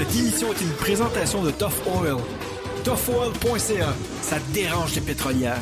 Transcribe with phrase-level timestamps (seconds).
[0.00, 2.16] Cette émission est une présentation de Tough Oil.
[2.84, 5.60] ToughOil.ca, ça dérange les pétrolières.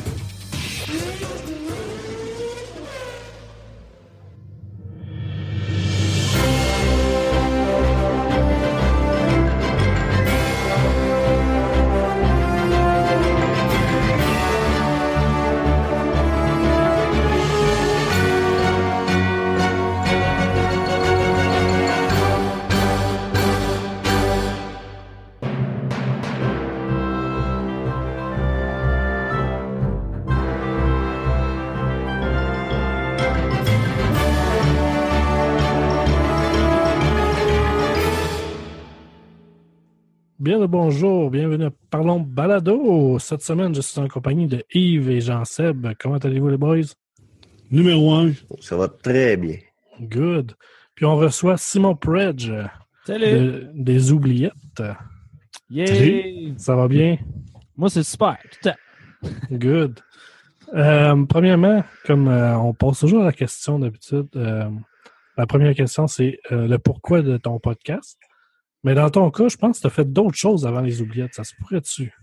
[40.69, 43.17] Bonjour, bienvenue à Parlons Balado.
[43.19, 45.87] Cette semaine, je suis en compagnie de Yves et Jean-Seb.
[45.99, 46.81] Comment allez-vous les boys?
[47.71, 48.31] Numéro un.
[48.59, 49.57] Ça va très bien.
[49.99, 50.53] Good.
[50.95, 52.51] Puis on reçoit Simon Predge
[53.05, 53.25] Salut!
[53.25, 54.83] de- des Oubliettes.
[55.69, 56.53] Yay!
[56.57, 57.17] Ça va bien?
[57.75, 58.37] Moi, c'est super.
[58.61, 58.75] Tout à-
[59.51, 59.99] Good.
[60.73, 64.69] Euh, premièrement, comme euh, on pose toujours la question d'habitude, euh,
[65.35, 68.19] la première question, c'est euh, le pourquoi de ton podcast?
[68.83, 71.33] Mais dans ton cas, je pense que tu as fait d'autres choses avant les oubliettes.
[71.33, 72.13] Ça se pourrait-tu?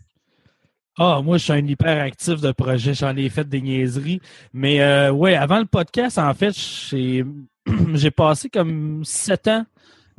[0.98, 2.94] Ah, moi, je suis un hyperactif de projet.
[2.94, 4.20] J'en ai fait des niaiseries.
[4.54, 7.24] Mais euh, ouais, avant le podcast, en fait, j'ai
[8.16, 9.66] passé comme sept ans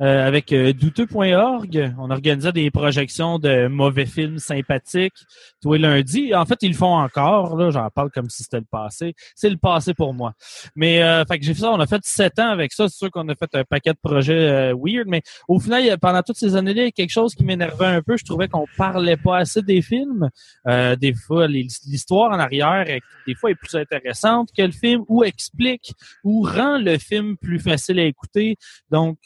[0.00, 1.94] euh, avec euh, douteux.org.
[1.98, 5.24] On organisait des projections de mauvais films sympathiques
[5.60, 6.34] tous les lundis.
[6.34, 7.56] En fait, ils le font encore.
[7.56, 9.14] Là, j'en parle comme si c'était le passé.
[9.34, 10.34] C'est le passé pour moi.
[10.76, 11.72] Mais euh, fait que j'ai fait ça.
[11.72, 12.88] On a fait sept ans avec ça.
[12.88, 15.08] C'est sûr qu'on a fait un paquet de projets euh, weird.
[15.08, 18.02] Mais au final, pendant toutes ces années-là, il y a quelque chose qui m'énervait un
[18.02, 18.16] peu.
[18.16, 20.30] Je trouvais qu'on parlait pas assez des films.
[20.66, 22.86] Euh, des fois, l'histoire en arrière,
[23.26, 25.92] des fois, est plus intéressante que le film, ou explique,
[26.24, 28.56] ou rend le film plus facile à écouter.
[28.90, 29.18] Donc,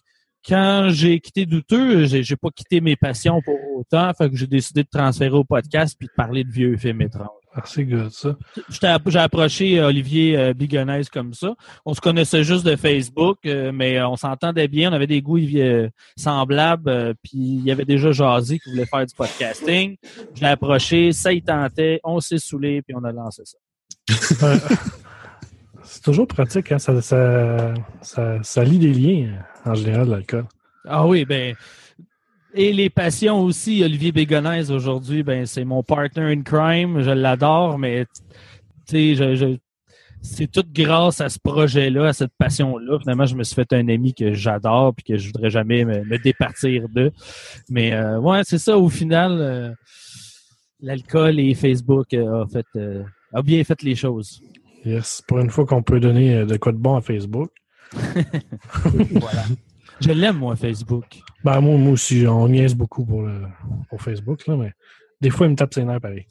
[0.46, 4.12] quand j'ai quitté Douteux, j'ai j'ai pas quitté mes passions pour autant.
[4.14, 7.28] Fait que j'ai décidé de transférer au podcast puis de parler de vieux films étranges.
[7.54, 8.34] Ah, c'est good, ça.
[8.70, 11.54] J'ai approché euh, Olivier euh, Bigonès comme ça.
[11.84, 14.90] On se connaissait juste de Facebook, euh, mais euh, on s'entendait bien.
[14.90, 16.88] On avait des goûts euh, semblables.
[16.88, 19.96] euh, puis il y avait déjà jasé qui voulait faire du podcasting.
[20.34, 23.58] Je l'ai approché, ça y tentait, on s'est saoulé, puis on a lancé ça.
[25.84, 26.78] C'est toujours pratique, hein?
[26.78, 30.46] ça, ça, ça, ça lie des liens euh, en général, l'alcool.
[30.86, 31.54] Ah oui, ben
[32.54, 33.82] et les passions aussi.
[33.82, 37.00] Olivier Bégonès aujourd'hui, ben c'est mon partner in crime.
[37.00, 38.34] Je l'adore, mais tu
[38.86, 39.56] sais, je, je-
[40.24, 42.98] c'est tout grâce à ce projet-là, à cette passion-là.
[43.00, 46.04] Finalement, je me suis fait un ami que j'adore puis que je voudrais jamais me,
[46.04, 47.10] me départir de.
[47.70, 48.78] Mais euh, ouais, c'est ça.
[48.78, 49.72] Au final, euh,
[50.80, 53.02] l'alcool et Facebook euh, a fait euh,
[53.32, 54.40] a bien fait les choses.
[54.84, 57.50] Yes, pour une fois qu'on peut donner de quoi de bon à Facebook.
[59.20, 59.44] Voilà.
[60.00, 61.20] Je l'aime moi Facebook.
[61.44, 63.42] Ben, moi, moi aussi, on niaise beaucoup pour, le,
[63.88, 64.72] pour Facebook, là, mais
[65.20, 66.26] des fois, il me tape ses nerfs pareil.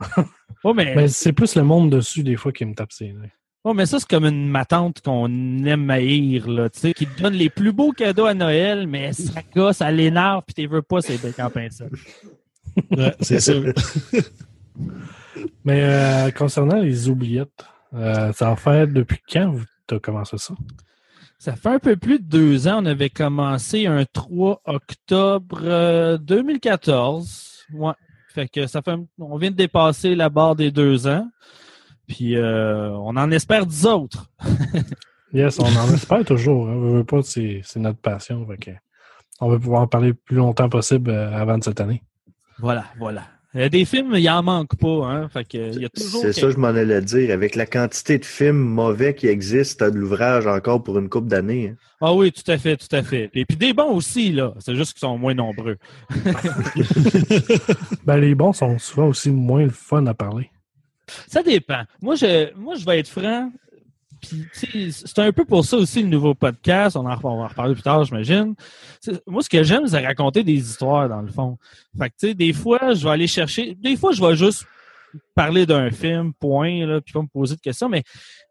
[0.64, 3.30] Oh, mais Mais c'est plus le monde dessus, des fois, qui me tape ses nerfs.
[3.62, 7.22] Oh, mais ça, c'est comme une matante qu'on aime haïr, là, tu sais, qui te
[7.22, 10.82] donne les plus beaux cadeaux à Noël, mais ça gosse, ça l'énerve, puis t'es veux
[10.82, 11.86] pas, c'est bec en pinceau.
[12.90, 13.72] Ouais, c'est sûr.
[15.64, 19.56] Mais euh, concernant les oubliettes, euh, ça va faire depuis quand
[19.88, 20.54] tu as commencé ça?
[21.38, 22.82] Ça fait un peu plus de deux ans.
[22.82, 27.66] On avait commencé un 3 octobre euh, 2014.
[27.74, 27.92] Ouais.
[28.34, 31.28] Fait que ça fait, un- on vient de dépasser la barre des deux ans.
[32.08, 34.30] Puis euh, on en espère dix autres.
[35.32, 36.68] Yes, on en espère toujours.
[36.68, 36.74] Hein.
[36.76, 38.46] On veut pas, c'est notre passion.
[38.46, 38.70] fait que
[39.40, 42.02] on va pouvoir en parler le plus longtemps possible euh, avant de cette année.
[42.58, 43.24] Voilà, voilà.
[43.56, 45.28] Euh, des films, il en manque pas, hein.
[45.30, 46.20] Fait que il y a toujours.
[46.20, 47.32] C'est ça, je m'en allais dire.
[47.32, 51.28] Avec la quantité de films mauvais qui existent, t'as de l'ouvrage encore pour une couple
[51.28, 51.70] d'années.
[51.72, 51.76] hein.
[52.02, 53.30] Ah oui, tout à fait, tout à fait.
[53.32, 54.52] Et puis des bons aussi, là.
[54.58, 55.76] C'est juste qu'ils sont moins nombreux.
[58.04, 60.50] Ben, les bons sont souvent aussi moins le fun à parler.
[61.28, 61.82] Ça dépend.
[62.02, 63.50] Moi, je, moi, je vais être franc.
[64.52, 66.96] C'est un peu pour ça aussi le nouveau podcast.
[66.96, 68.54] On, en, va en reparler plus tard, j'imagine.
[69.26, 71.58] Moi, ce que j'aime, c'est raconter des histoires, dans le fond.
[71.98, 73.74] Fait que, tu sais, des fois, je vais aller chercher.
[73.74, 74.66] Des fois, je vais juste
[75.34, 77.88] parler d'un film, point, là, puis pas me poser de questions.
[77.88, 78.02] Mais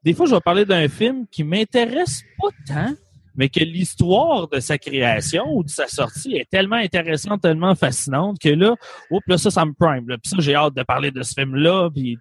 [0.04, 2.94] des fois, je vais parler d'un film qui m'intéresse pas tant,
[3.36, 8.40] mais que l'histoire de sa création ou de sa sortie est tellement intéressante, tellement fascinante
[8.40, 8.76] que là,
[9.12, 10.08] oups, là, ça, ça me prime.
[10.08, 10.18] Là.
[10.18, 11.90] Puis ça, j'ai hâte de parler de ce film-là.
[11.94, 12.18] Puis,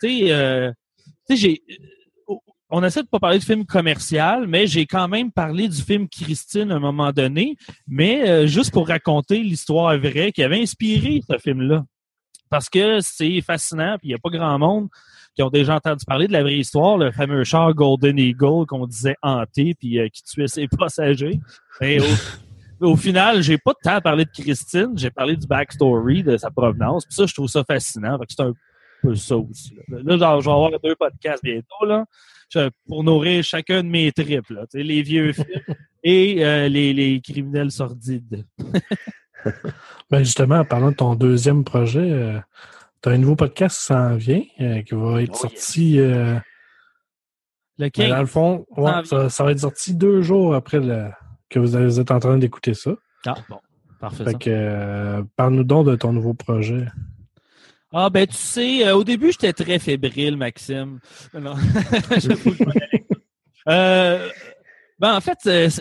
[0.00, 0.72] tu sais, euh,
[1.28, 1.62] tu sais, j'ai.
[2.76, 6.08] On essaie de pas parler de film commercial, mais j'ai quand même parlé du film
[6.08, 7.56] Christine à un moment donné,
[7.86, 11.84] mais euh, juste pour raconter l'histoire vraie qui avait inspiré ce film-là.
[12.50, 14.88] Parce que c'est fascinant, puis il n'y a pas grand monde
[15.36, 18.88] qui ont déjà entendu parler de la vraie histoire, le fameux char Golden Eagle qu'on
[18.88, 21.38] disait hanté puis euh, qui tuait ses passagers.
[21.80, 24.94] Et au, au final, j'ai pas de temps à parler de Christine.
[24.96, 27.04] J'ai parlé du backstory, de sa provenance.
[27.04, 28.18] Puis ça, je trouve ça fascinant.
[28.28, 28.52] C'est un
[29.00, 29.76] peu ça aussi.
[29.86, 32.04] Là, je vais avoir deux podcasts bientôt, là,
[32.86, 34.64] pour nourrir chacun de mes tripes, là.
[34.74, 35.46] Les vieux films
[36.02, 38.44] et euh, les, les criminels sordides.
[40.10, 42.40] Ben justement, en parlant de ton deuxième projet,
[43.02, 45.98] tu as un nouveau podcast qui s'en vient, euh, qui va être Oh, sorti.
[45.98, 46.34] euh,
[47.78, 48.08] Le ben, 15.
[48.08, 51.10] dans le fond, ouais, ça, ça va être sorti deux jours après le-
[51.50, 52.92] que vous, êtes en train d'écouter ça.
[53.26, 53.58] Ah, bon.
[54.00, 54.24] Parfait.
[54.24, 56.86] Fait que euh, parle-nous donc de ton nouveau projet.
[57.96, 60.98] Ah, ben, tu sais, euh, au début, j'étais très fébrile, Maxime.
[61.32, 61.54] Non.
[63.66, 64.28] Euh,
[64.98, 65.38] ben, en fait,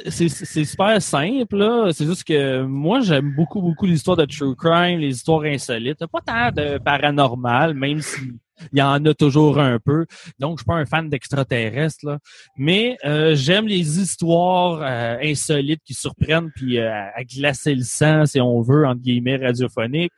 [0.10, 1.90] c'est- super simple.
[1.92, 6.06] C'est juste que moi, j'aime beaucoup, beaucoup les histoires de true crime, les histoires insolites.
[6.06, 8.36] Pas tant de paranormal, même s'il
[8.72, 10.06] y en a toujours un peu.
[10.40, 12.20] Donc, je suis pas un fan d'extraterrestres, là.
[12.56, 14.82] Mais euh, j'aime les histoires
[15.22, 20.14] insolites qui surprennent puis à glacer le sang, si on veut, entre guillemets, radiophoniques.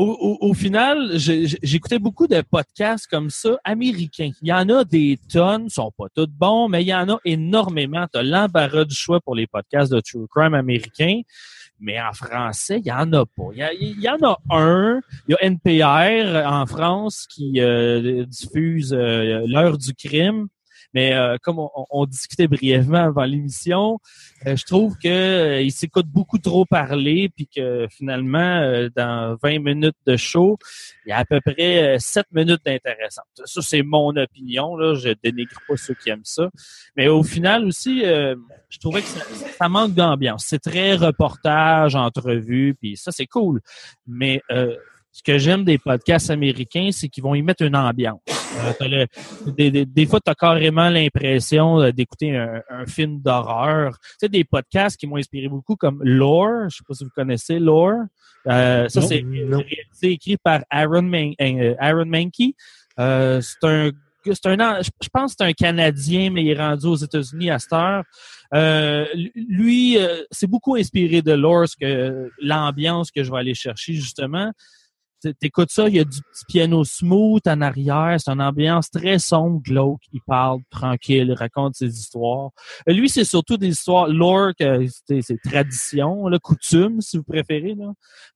[0.00, 0.04] Au,
[0.40, 4.30] au- au final, j'écoutais beaucoup de podcasts comme ça, américains.
[4.42, 7.18] Il y en a des tonnes, sont pas tous bons, mais il y en a
[7.24, 8.06] énormément.
[8.12, 11.22] Tu as l'embarras du choix pour les podcasts de True Crime américains,
[11.80, 13.48] mais en français, il y en a pas.
[13.52, 17.60] Il y, a- il y en a un, il y a NPR en France qui
[17.60, 20.46] euh, diffuse euh, l'heure du crime.
[20.94, 23.98] Mais euh, comme on, on discutait brièvement avant l'émission,
[24.46, 29.60] euh, je trouve que euh, s'écoute beaucoup trop parler, puis que finalement, euh, dans 20
[29.60, 30.58] minutes de show,
[31.06, 33.26] il y a à peu près euh, 7 minutes d'intéressantes.
[33.44, 34.76] Ça, c'est mon opinion.
[34.76, 36.50] Là, je dénigre pas ceux qui aiment ça.
[36.96, 38.34] Mais au final aussi, euh,
[38.68, 39.20] je trouvais que ça,
[39.58, 40.44] ça manque d'ambiance.
[40.46, 43.60] C'est très reportage, entrevue, puis ça, c'est cool.
[44.06, 44.74] Mais euh,
[45.12, 48.20] ce que j'aime des podcasts américains, c'est qu'ils vont y mettre une ambiance.
[48.58, 53.20] Euh, le- des, des, des fois, tu as carrément l'impression euh, d'écouter un, un film
[53.20, 53.98] d'horreur.
[54.00, 56.68] Tu sais, des podcasts qui m'ont inspiré beaucoup, comme Lore.
[56.70, 58.04] Je sais pas si vous connaissez Lore.
[58.46, 59.00] Euh, ça,
[59.92, 62.54] c'est écrit par Aaron, Man- euh, Aaron Mankey.
[62.98, 63.90] Euh, c'est un
[64.30, 67.58] c'est un je pense que c'est un Canadien, mais il est rendu aux États-Unis à
[67.58, 68.02] cette heure.
[68.52, 73.54] Euh, lui, euh, c'est beaucoup inspiré de Lore, ce que l'ambiance que je vais aller
[73.54, 74.52] chercher justement.
[75.40, 79.18] T'écoutes ça, il y a du petit piano smooth en arrière, c'est une ambiance très
[79.18, 80.02] sombre, glauque.
[80.12, 82.50] Il parle tranquille, il raconte ses histoires.
[82.88, 87.74] Euh, Lui, c'est surtout des histoires lore, c'est c'est tradition, là, coutume, si vous préférez.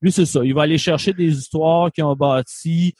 [0.00, 0.44] Lui, c'est ça.
[0.44, 2.94] Il va aller chercher des histoires qui ont bâti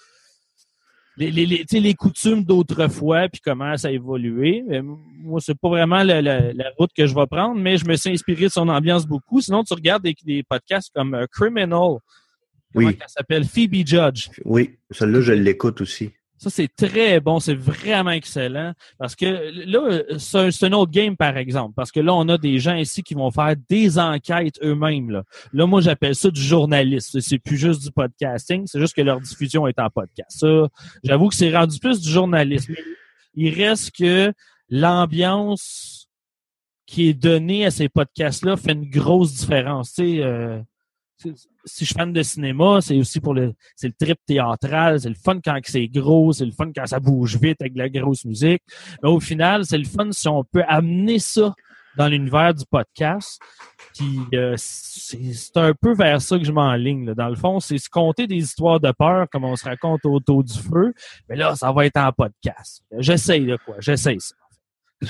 [1.17, 4.65] les, les, les, coutumes d'autrefois, puis comment ça a évolué.
[4.67, 7.85] Mais moi, c'est pas vraiment la, la- la route que je vais prendre, mais je
[7.87, 9.41] me suis inspiré de son ambiance beaucoup.
[9.41, 11.97] Sinon, tu regardes des, des podcasts comme euh, Criminal,
[12.75, 12.97] Oui.
[13.01, 14.29] ça s'appelle Phoebe Judge.
[14.45, 16.11] Oui, celle-là, je l'écoute aussi.
[16.43, 17.39] Ça, c'est très bon.
[17.39, 18.73] C'est vraiment excellent.
[18.99, 21.73] Parce que là, c'est un, autre game, par exemple.
[21.77, 25.11] Parce que là, on a des gens ici qui vont faire des enquêtes eux-mêmes.
[25.11, 25.23] Là.
[25.53, 27.21] là, moi, j'appelle ça du journalisme.
[27.21, 28.67] C'est plus juste du podcasting.
[28.67, 30.37] C'est juste que leur diffusion est en podcast.
[30.41, 30.69] Ça,
[31.05, 32.75] j'avoue que c'est rendu plus du journalisme.
[33.35, 34.33] Il reste que
[34.69, 36.09] l'ambiance
[36.87, 39.95] qui est donnée à ces podcasts-là fait une grosse différence.
[39.95, 40.61] Tu sais, euh,
[41.65, 45.09] si je suis fan de cinéma, c'est aussi pour le, c'est le trip théâtral, c'est
[45.09, 47.89] le fun quand c'est gros, c'est le fun quand ça bouge vite avec de la
[47.89, 48.63] grosse musique.
[49.03, 51.55] Mais au final, c'est le fun si on peut amener ça
[51.97, 53.41] dans l'univers du podcast.
[53.95, 57.07] Puis euh, c'est un peu vers ça que je m'enligne.
[57.07, 57.15] là.
[57.15, 60.43] Dans le fond, c'est se compter des histoires de peur comme on se raconte autour
[60.43, 60.95] du feu.
[61.29, 62.83] Mais là, ça va être en podcast.
[62.99, 63.77] J'essaye de quoi?
[63.81, 64.35] J'essaye ça.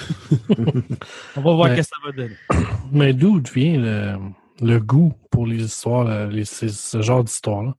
[1.37, 2.37] on va voir ce que ça va donner.
[2.91, 4.17] Mais d'où vient le,
[4.61, 7.75] le goût pour les histoires, ce genre d'histoire-là?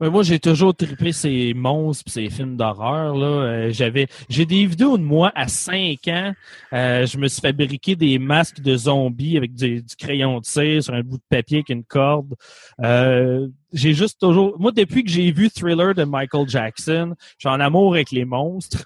[0.00, 3.14] Mais moi, j'ai toujours trippé ces monstres pis ces films d'horreur.
[3.16, 6.32] Euh, j'avais, j'ai des vidéos de moi à 5 ans.
[6.72, 10.94] Euh, je me suis fabriqué des masques de zombies avec du, crayon de cire sur
[10.94, 12.34] un bout de papier avec une corde.
[12.82, 17.54] Euh, j'ai juste toujours, moi, depuis que j'ai vu Thriller de Michael Jackson, je suis
[17.54, 18.84] en amour avec les monstres.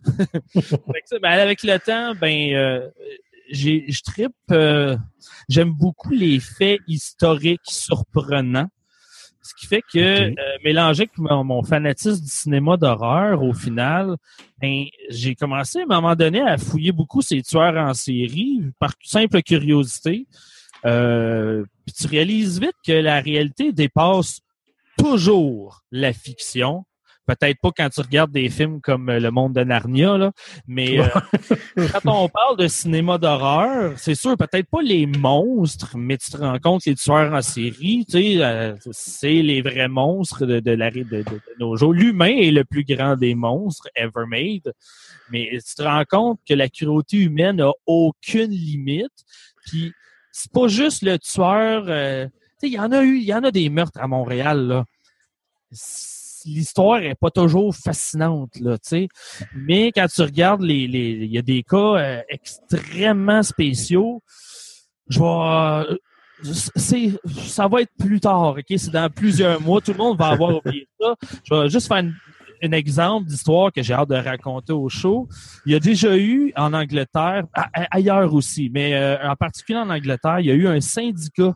[1.07, 2.83] Ça, ben, avec le temps, ben,
[3.51, 4.01] j'ai, je
[4.53, 4.97] euh,
[5.49, 8.69] j'aime beaucoup les faits historiques surprenants.
[9.43, 10.35] Ce qui fait que, euh,
[10.65, 14.17] mélangé avec mon, mon fanatisme du cinéma d'horreur, au final,
[14.61, 18.95] ben, j'ai commencé à un moment donné à fouiller beaucoup ces tueurs en série par
[19.05, 20.27] simple curiosité.
[20.85, 24.41] Euh, puis tu réalises vite que la réalité dépasse
[24.99, 26.85] toujours la fiction.
[27.27, 30.31] Peut-être pas quand tu regardes des films comme euh, Le Monde de Narnia, là,
[30.67, 31.09] mais euh,
[31.93, 36.37] quand on parle de cinéma d'horreur, c'est sûr, peut-être pas les monstres, mais tu te
[36.37, 40.61] rends compte que les tueurs en série, tu sais, euh, c'est les vrais monstres de,
[40.61, 41.93] de, la, de, de- de nos jours.
[41.93, 44.73] L'humain est le plus grand des monstres ever made,
[45.31, 49.11] mais tu te rends compte que la cruauté humaine n'a aucune limite.
[49.67, 49.93] Puis
[50.31, 51.87] c'est pas juste le tueur.
[51.89, 52.31] euh, tu
[52.61, 54.85] sais, il y en a eu, il y en a des meurtres à Montréal, là.
[56.47, 59.09] L'histoire est pas toujours fascinante, là, tu sais.
[59.55, 64.23] Mais quand tu regardes les, les, il y a des cas euh, extrêmement spéciaux.
[65.09, 65.97] Je vais, euh,
[66.77, 67.13] c'est,
[67.47, 68.65] ça va être plus tard, ok?
[68.77, 69.81] C'est dans plusieurs mois.
[69.81, 71.15] Tout le monde va avoir oublié ça.
[71.45, 72.15] Je vais juste faire une-
[72.63, 75.29] un exemple d'histoire que j'ai hâte de raconter au show.
[75.67, 79.91] Il y a déjà eu en Angleterre, a- ailleurs aussi, mais euh, en particulier en
[79.91, 81.53] Angleterre, il y a eu un syndicat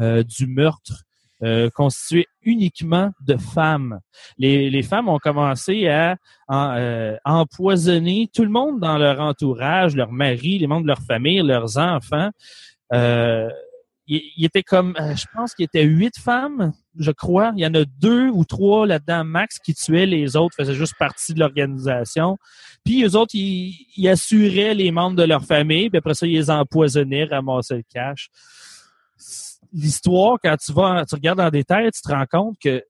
[0.00, 1.02] euh, du meurtre
[1.42, 4.00] euh, constitué uniquement de femmes.
[4.38, 6.16] Les, femmes ont commencé à,
[6.50, 11.42] euh, empoisonner tout le monde dans leur entourage, leurs maris, les membres de leur famille,
[11.42, 12.30] leurs enfants.
[12.92, 13.50] Euh,
[14.06, 17.52] il, il était comme, euh, je pense qu'il était huit femmes, je crois.
[17.56, 20.94] Il y en a deux ou trois là-dedans max qui tuaient, les autres faisaient juste
[20.98, 22.38] partie de l'organisation.
[22.84, 26.34] Puis eux autres, ils, ils assuraient les membres de leur famille, puis après ça, ils
[26.34, 28.30] les empoisonnaient, ramassaient le cash.
[29.76, 32.82] L'histoire, quand tu vas, tu regardes en détail, tu te rends compte que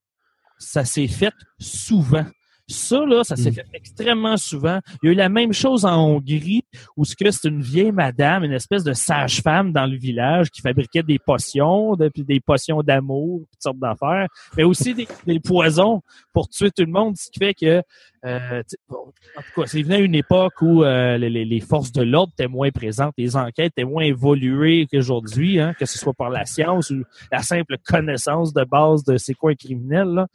[0.59, 2.25] ça s'est fait souvent.
[2.69, 3.55] Ça, là, ça s'est Mm.
[3.55, 4.81] fait extrêmement souvent.
[5.03, 6.65] Il y a eu la même chose en Hongrie,
[6.97, 10.61] où ce que c'est une vieille madame, une espèce de sage-femme dans le village qui
[10.63, 15.39] fabriquait des potions, de- puis des potions d'amour, toutes sortes d'affaires, mais aussi des, des
[15.41, 17.83] poisons pour tuer tout le monde, ce qui fait que,
[18.25, 22.03] euh, bon, en tout cas, c'est venu à une époque où euh, les forces de
[22.03, 26.31] l'ordre étaient moins présentes, les enquêtes étaient moins évoluées qu'aujourd'hui, hein, que ce soit par
[26.31, 30.09] la science ou la simple connaissance de base de c'est quoi un criminel.
[30.09, 30.27] Là.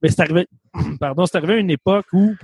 [0.00, 0.46] Mais c'est arrivé,
[1.00, 2.34] pardon, c'est arrivé à une époque où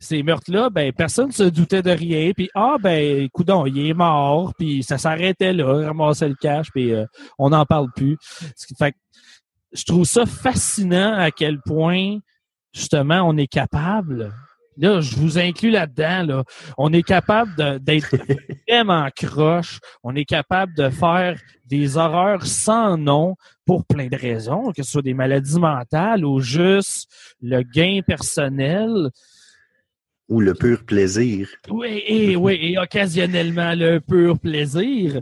[0.00, 2.32] ces meurtres-là, ben personne se doutait de rien.
[2.32, 4.54] Puis ah ben, coudon, il est mort.
[4.56, 6.70] Puis ça s'arrêtait là, ramassait le cash.
[6.72, 7.04] Puis euh,
[7.38, 8.16] on n'en parle plus.
[8.78, 8.98] Fait que
[9.72, 12.18] je trouve ça fascinant à quel point
[12.72, 14.32] justement on est capable.
[14.78, 16.22] Là, je vous inclus là-dedans.
[16.22, 16.44] Là,
[16.76, 18.14] on est capable d'être
[18.68, 19.80] vraiment croche.
[20.04, 23.34] On est capable de faire des horreurs sans nom
[23.66, 27.10] pour plein de raisons, que ce soit des maladies mentales ou juste
[27.42, 29.10] le gain personnel.
[30.28, 31.48] Ou le pur plaisir.
[31.70, 35.20] Oui, et, oui, et occasionnellement le pur plaisir.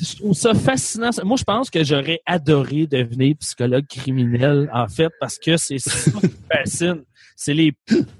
[0.00, 1.10] Je trouve ça fascinant.
[1.24, 6.10] Moi, je pense que j'aurais adoré devenir psychologue criminel, en fait, parce que c'est ça
[6.10, 7.04] qui me fascine.
[7.40, 7.72] C'est les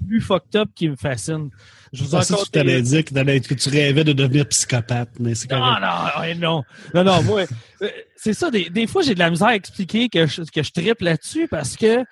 [0.07, 1.49] plus fucked up qui me fascinent.
[1.91, 5.51] Je vous en Ah, tu t'allais dire que, tu rêvais de devenir psychopathe, mais c'est
[5.51, 6.39] non, correct.
[6.39, 6.63] non, non.
[6.93, 7.43] Non, non, moi,
[7.81, 10.63] euh, c'est ça, des, des fois, j'ai de la misère à expliquer que je, que
[10.63, 12.05] je trippe là-dessus parce que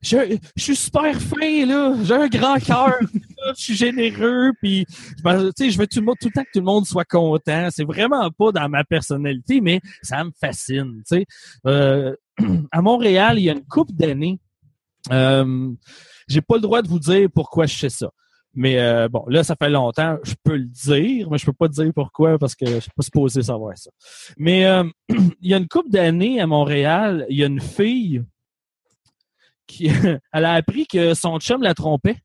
[0.00, 1.96] je, je suis super fin, là.
[2.04, 2.98] J'ai un grand cœur.
[3.56, 4.86] je suis généreux, puis
[5.18, 6.66] je me- tu sais, je veux tout le, monde, tout le temps que tout le
[6.66, 7.66] monde soit content.
[7.72, 11.26] C'est vraiment pas dans ma personnalité, mais ça me fascine, tu sais.
[11.66, 12.14] Euh,
[12.70, 14.38] à Montréal, il y a une couple d'années,
[15.10, 15.72] euh,
[16.28, 18.10] j'ai pas le droit de vous dire pourquoi je fais ça.
[18.54, 21.68] Mais euh, bon, là, ça fait longtemps, je peux le dire, mais je peux pas
[21.68, 23.90] te dire pourquoi parce que je suis pas supposé savoir ça.
[24.38, 28.22] Mais euh, il y a une couple d'années à Montréal, il y a une fille
[29.66, 29.88] qui
[30.32, 32.18] elle a appris que son chum la trompait.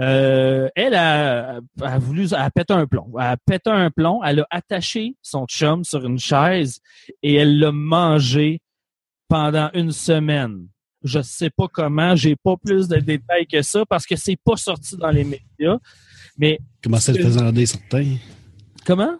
[0.00, 3.12] Euh, elle a, a voulu, a pété un plomb.
[3.18, 6.80] Elle a pété un plomb, elle a attaché son chum sur une chaise
[7.22, 8.60] et elle l'a mangé
[9.28, 10.66] pendant une semaine.
[11.04, 14.56] Je sais pas comment, j'ai pas plus de détails que ça parce que c'est pas
[14.56, 15.78] sorti dans les médias.
[16.38, 18.16] Mais Il commençait à le faisander certains.
[18.86, 19.14] comment?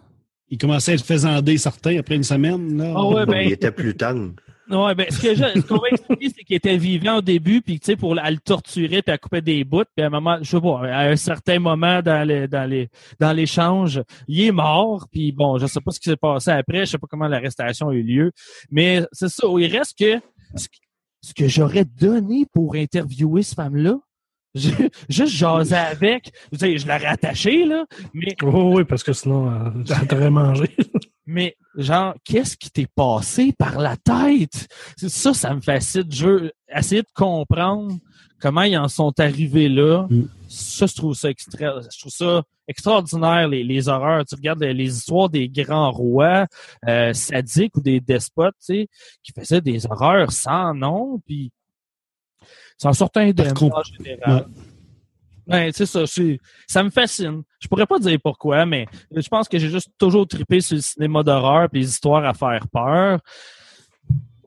[0.49, 2.77] Il commençait à le faisander certains après une semaine.
[2.77, 2.93] Là.
[2.95, 4.33] Ah ouais, ben- Il était plus tendre.
[4.69, 7.61] Ouais, ben, ce que je, ce qu'on va expliquer, c'est qu'il était vivant au début,
[7.61, 10.09] puis tu sais, pour elle le torturer, puis elle coupait des bouts, puis à un
[10.09, 12.87] moment, je sais pas, à un certain moment dans les, dans les,
[13.19, 16.85] dans l'échange, il est mort, puis bon, je sais pas ce qui s'est passé après,
[16.85, 18.31] je sais pas comment l'arrestation a eu lieu,
[18.71, 20.15] mais c'est ça, il reste que
[21.23, 23.99] ce, que j'aurais donné pour interviewer cette femme-là,
[24.55, 30.07] juste jaser avec, je l'aurais attaché, là, mais Oui, oui, parce que sinon, euh, elle
[30.07, 30.69] t'aurait mangé.
[31.25, 34.67] mais genre, qu'est-ce qui t'est passé par la tête?
[34.97, 36.05] Ça, ça me fascine.
[36.09, 37.95] Je veux essayer de comprendre
[38.43, 40.05] comment ils en sont arrivés là.
[40.09, 40.25] Mm.
[40.49, 44.25] Ça, je trouve ça extra, je trouve ça extraordinaire, les, les horreurs.
[44.25, 46.45] Tu regardes les, les histoires des grands rois
[46.85, 48.87] euh, sadiques ou des despotes, tu sais,
[49.23, 51.51] qui faisaient des horreurs sans nom, puis
[52.77, 54.47] s'en sortent indemnes en général.
[55.47, 56.03] Ouais, c'est ça.
[56.67, 57.43] Ça me fascine.
[57.59, 60.81] Je pourrais pas dire pourquoi, mais je pense que j'ai juste toujours trippé sur le
[60.81, 63.19] cinéma d'horreur et les histoires à faire peur.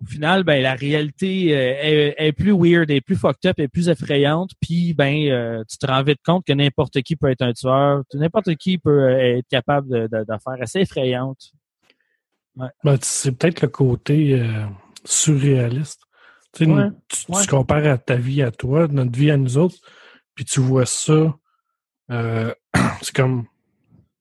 [0.02, 3.68] Au final, ben la réalité euh, est, est plus weird, est plus fucked up, est
[3.68, 4.50] plus effrayante.
[4.60, 8.02] Puis ben, euh, tu te rends vite compte que n'importe qui peut être un tueur,
[8.14, 11.52] n'importe qui peut euh, être capable de- de- d'affaires assez effrayantes.
[12.56, 14.64] Ben, c'est peut-être le côté euh,
[15.04, 16.02] surréaliste.
[16.54, 17.42] Tu, sais, Ouais, tu, ouais.
[17.42, 19.76] tu compares à ta vie à toi, notre vie à nous autres,
[20.34, 21.34] puis tu vois ça,
[22.10, 22.54] euh,
[23.02, 23.46] c'est comme,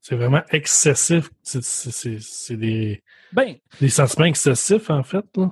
[0.02, 1.30] c'est vraiment excessif.
[1.44, 3.02] C'est des,
[3.36, 5.26] Ben, Des sentiments excessifs, en fait.
[5.38, 5.52] Là.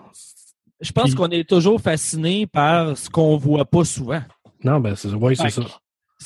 [0.82, 4.22] je pense Puis- qu'on est toujours fasciné par ce qu'on voit pas souvent.
[4.64, 5.62] Non, ben, c'est ouais, c'est ça.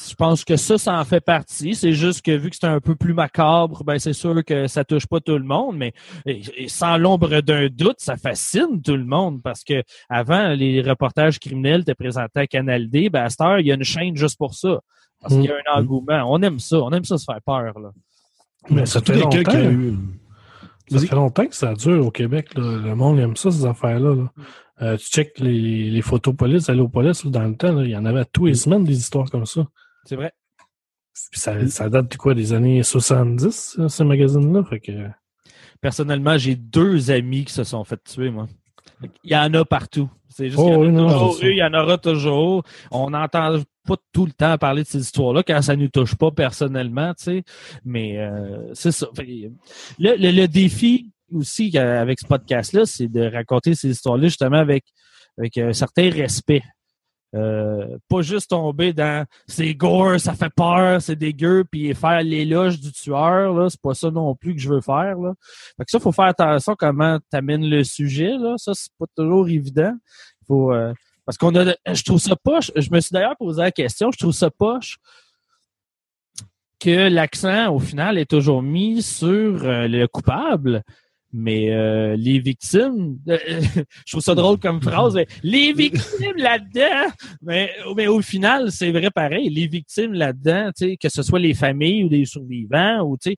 [0.10, 1.74] Je pense que ça, ça en fait partie.
[1.74, 4.84] C'est juste que vu que c'est un peu plus macabre, ben c'est sûr que ça
[4.86, 5.92] touche pas tout le monde, mais
[6.28, 10.82] et- et sans l'ombre d'un doute, ça fascine tout le monde parce que avant les
[10.84, 13.84] reportages criminels étaient présentés à Canal D, ben à cette heure, il y a une
[13.84, 14.82] chaîne juste pour ça.
[15.20, 15.42] Parce Mm.
[15.42, 16.24] qu'il y a un engouement.
[16.32, 16.78] On aime ça.
[16.78, 17.80] On aime ça se faire peur.
[17.80, 17.90] Là.
[18.70, 19.98] Mais ça fait quelqu'un longtemps.
[20.89, 22.53] Ça fait longtemps que ça dure au Québec.
[22.56, 22.77] là.
[22.77, 24.15] Le monde aime ça, ces affaires-là.
[24.15, 24.32] là.
[24.82, 27.89] Euh, tu checkes les, les photos police, Allo Police, là, dans le temps, là, il
[27.89, 29.67] y en avait tous les semaines des histoires comme ça.
[30.06, 30.32] C'est vrai.
[31.32, 34.63] Puis ça, ça date de quoi, des années 70, ça, ces magazines-là?
[34.65, 34.91] Fait que,
[35.82, 38.48] Personnellement, j'ai deux amis qui se sont fait tuer, moi.
[39.24, 40.10] Il y en a partout.
[40.29, 42.63] C'est juste Oh, qu'il y en a non, toujours eu, il y en aura toujours.
[42.91, 46.15] On n'entend pas tout le temps parler de ces histoires-là quand ça ne nous touche
[46.15, 47.44] pas personnellement, tu sais.
[47.86, 49.08] Mais euh, c'est ça.
[49.17, 54.86] Le, le- défi aussi avec ce podcast-là, c'est de raconter ces histoires-là justement avec,
[55.38, 56.63] avec un certain respect.
[57.36, 62.79] Euh, pas juste tomber dans c'est gore, ça fait peur, c'est dégueu, puis faire l'éloge
[62.79, 65.17] du tueur, là, c'est pas ça non plus que je veux faire.
[65.17, 65.34] Là.
[65.75, 68.56] Fait que ça, faut faire attention comment t'amènes le sujet, là.
[68.58, 69.94] Ça, c'est pas toujours évident.
[70.48, 70.94] Faut, euh,
[71.27, 72.72] parce qu'on a je trouve ça poche.
[72.75, 74.98] Je me suis d'ailleurs posé la question, je trouve ça poche
[76.79, 80.84] que l'accent, au final, est toujours mis sur euh, le coupable.
[81.34, 83.38] Mais euh, les victimes, euh,
[84.05, 88.91] je trouve ça drôle comme phrase, mais les victimes là-dedans, mais, mais au final, c'est
[88.91, 89.50] vrai pareil.
[89.50, 93.38] Les victimes là-dedans, que ce soit les familles ou des survivants, ou tu sais,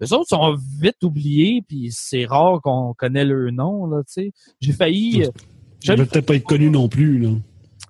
[0.00, 4.32] les autres sont vite oubliés, puis c'est rare qu'on connaît leur nom, là, tu sais.
[4.60, 5.24] J'ai failli.
[5.84, 7.18] Je ne peut-être pas être connu non plus.
[7.18, 7.28] Là.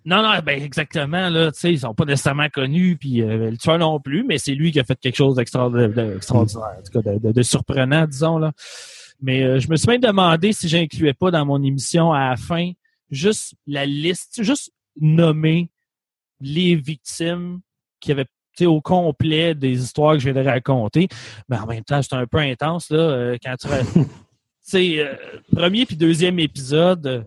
[0.05, 3.99] non, non, ben exactement, là, ils sont pas nécessairement connus, puis euh, le tueur non
[4.01, 7.13] plus, mais c'est lui qui a fait quelque chose d'extra- de- d'extraordinaire, en tout cas,
[7.13, 8.53] de, de- de surprenant, disons, là.
[9.21, 12.37] Mais euh, je me suis même demandé si j'incluais pas dans mon émission à la
[12.37, 12.71] fin
[13.11, 15.71] juste la liste, juste nommer
[16.41, 17.61] les victimes
[18.01, 18.27] qui avaient
[18.63, 21.09] au complet des histoires que je viens de raconter.
[21.49, 23.69] Mais en même temps, c'est un peu intense, là, euh, quand tu...
[24.63, 25.15] sais, euh,
[25.55, 27.27] premier puis deuxième épisode...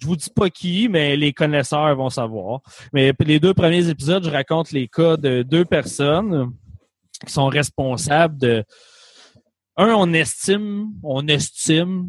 [0.00, 2.60] je vous dis pas qui, mais les connaisseurs vont savoir.
[2.92, 6.50] Mais les deux premiers épisodes, je raconte les cas de deux personnes
[7.26, 8.64] qui sont responsables de
[9.76, 12.08] un, on estime, on estime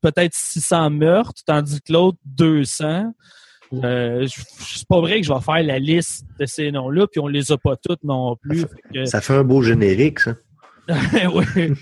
[0.00, 3.12] peut-être 600 meurtres, tandis que l'autre 200.
[3.74, 7.26] Euh, c'est pas vrai que je vais faire la liste de ces noms-là, puis on
[7.26, 8.60] les a pas toutes non plus.
[8.60, 10.34] Fait que- Ça fait un beau générique, ça.
[10.88, 11.72] ouais,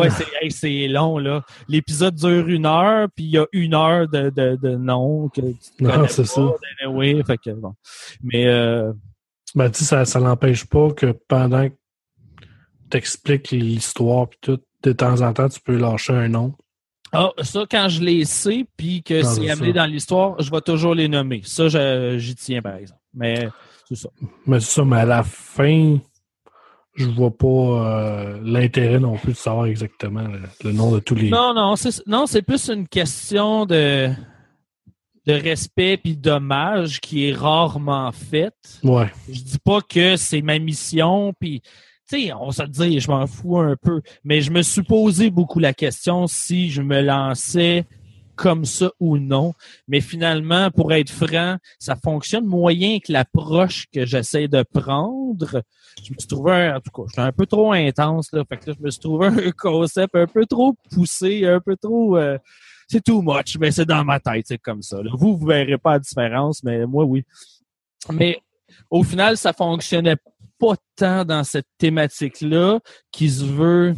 [0.00, 0.08] ouais
[0.50, 1.42] c'est hey, long, là.
[1.68, 5.40] L'épisode dure une heure, puis il y a une heure de, de, de noms que
[5.40, 6.42] tu Non, c'est ça.
[6.82, 7.74] anyway, fait que bon.
[8.22, 8.92] Mais euh,
[9.54, 11.74] ben, tu sais, ça, ça n'empêche pas que pendant que
[12.90, 16.54] t'expliques l'histoire pis tout, de temps en temps, tu peux lâcher un nom.
[17.12, 20.94] ah, ça, quand je les sais, puis que c'est amené dans l'histoire, je vais toujours
[20.94, 21.40] les nommer.
[21.44, 21.68] Ça,
[22.18, 23.00] j'y tiens, par exemple.
[23.14, 23.48] Mais
[23.88, 24.08] c'est ça.
[24.46, 25.98] Mais c'est ça, mais à la fin,
[26.94, 31.14] je vois pas euh, l'intérêt non plus de savoir exactement le, le nom de tous
[31.14, 31.30] les.
[31.30, 34.10] Non, non, c'est non, c'est plus une question de
[35.26, 38.80] de respect puis d'hommage qui est rarement faite.
[38.82, 39.10] Ouais.
[39.28, 41.62] Je dis pas que c'est ma mission, puis
[42.08, 45.30] tu sais, on se dit, je m'en fous un peu, mais je me suis posé
[45.30, 47.86] beaucoup la question si je me lançais
[48.36, 49.54] comme ça ou non.
[49.88, 55.62] Mais finalement, pour être franc, ça fonctionne moyen que l'approche que j'essaie de prendre.
[56.02, 58.42] Je me suis trouvé, un, en tout cas, j'étais un peu trop intense, là.
[58.48, 61.76] Fait que là, je me suis trouvé un concept un peu trop poussé, un peu
[61.76, 62.16] trop...
[62.16, 62.38] euh,
[62.88, 65.02] c'est too much, mais c'est dans ma tête, c'est comme ça.
[65.02, 65.10] là.
[65.14, 67.24] Vous, vous verrez pas la différence, mais moi, oui.
[68.12, 68.38] Mais
[68.90, 70.16] au final, ça fonctionnait
[70.58, 73.94] pas tant dans cette thématique-là qui se veut.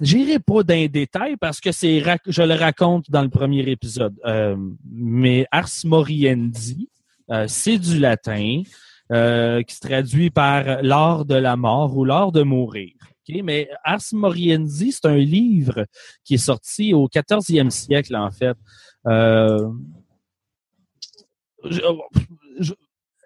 [0.00, 4.14] J'irai pas dans les détails parce que c'est je le raconte dans le premier épisode.
[4.24, 4.56] Euh,
[4.90, 6.88] mais Ars Moriendi,
[7.30, 8.62] euh, c'est du latin
[9.10, 12.92] euh, qui se traduit par l'art de la mort ou l'art de mourir.
[13.42, 15.84] Mais Ars Moriendi, c'est un livre
[16.24, 18.56] qui est sorti au 14e siècle, en fait.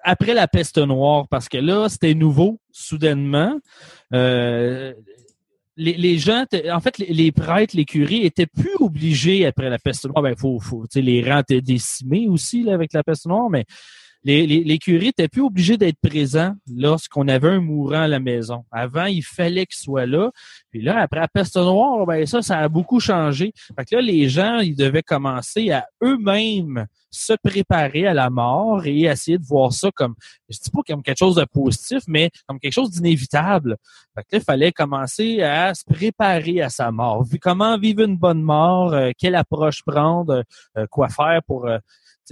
[0.02, 3.60] Après la peste noire, parce que là, c'était nouveau, soudainement.
[5.76, 10.22] Les, gens, en fait, les, prêtres, les curés étaient plus obligés après la peste noire.
[10.22, 13.64] Ben, faut, faut, les rangs étaient décimés aussi avec la peste noire, mais
[14.24, 18.20] les, les, les curés étaient plus obligés d'être présents lorsqu'on avait un mourant à la
[18.20, 18.64] maison.
[18.70, 20.30] Avant, il fallait qu'il soit là.
[20.70, 23.52] Puis là, après la peste noire, ben ça, ça a beaucoup changé.
[23.76, 28.86] Fait que là, les gens, ils devaient commencer à eux-mêmes se préparer à la mort
[28.86, 30.14] et essayer de voir ça comme,
[30.52, 33.76] je dis pas comme quelque chose de positif, mais comme quelque chose d'inévitable.
[34.14, 37.24] Fait que là, il fallait commencer à se préparer à sa mort.
[37.40, 40.44] Comment vivre une bonne mort, euh, quelle approche prendre,
[40.76, 41.78] euh, quoi faire pour euh,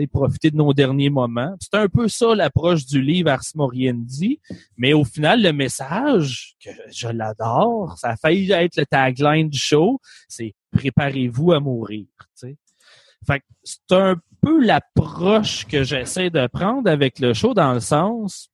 [0.07, 1.55] profiter de nos derniers moments.
[1.61, 4.41] C'est un peu ça l'approche du livre Ars Moriendi,
[4.77, 9.59] mais au final, le message, que je l'adore, ça a failli être le tagline du
[9.59, 12.07] show, c'est «Préparez-vous à mourir».
[13.27, 17.81] Fait que c'est un peu l'approche que j'essaie de prendre avec le show dans le
[17.81, 18.49] sens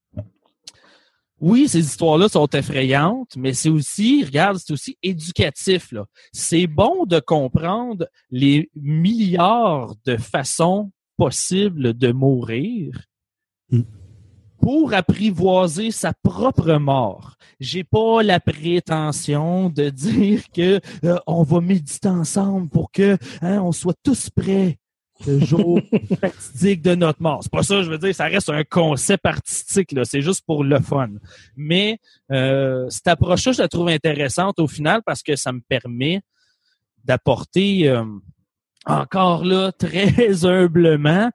[1.39, 5.93] oui, ces histoires-là sont effrayantes, mais c'est aussi, regarde, c'est aussi éducatif.
[5.93, 6.07] Là.
[6.33, 13.07] C'est bon de comprendre les milliards de façons possibles de mourir
[13.71, 13.83] Mm.
[14.61, 17.37] pour apprivoiser sa propre mort.
[17.61, 23.61] J'ai pas la prétention de dire que euh, on va méditer ensemble pour que hein,
[23.61, 24.79] on soit tous prêts
[25.27, 25.81] le jour
[26.21, 27.41] fatidique de notre mort.
[27.43, 30.05] C'est pas ça, je veux dire, ça reste un concept artistique, là.
[30.05, 31.11] C'est juste pour le fun.
[31.57, 31.99] Mais
[32.33, 36.21] euh, cette approche-là, je la trouve intéressante au final parce que ça me permet
[37.05, 38.05] d'apporter euh,
[38.85, 41.31] encore là, très humblement,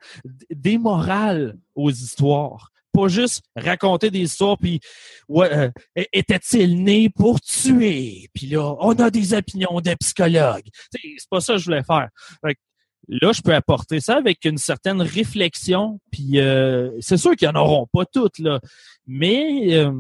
[0.49, 2.69] des morales aux histoires.
[2.93, 4.81] Pas juste raconter des histoires, puis
[5.29, 5.69] ouais, euh,
[6.11, 8.29] était-il né pour tuer?
[8.33, 10.67] Puis là, on a des opinions de psychologues.
[10.91, 12.09] C'est pas ça que je voulais faire.
[12.45, 12.59] Fait que
[13.07, 15.99] là, je peux apporter ça avec une certaine réflexion.
[16.11, 18.41] Puis euh, c'est sûr qu'ils en auront pas toutes.
[19.07, 19.91] Mais euh,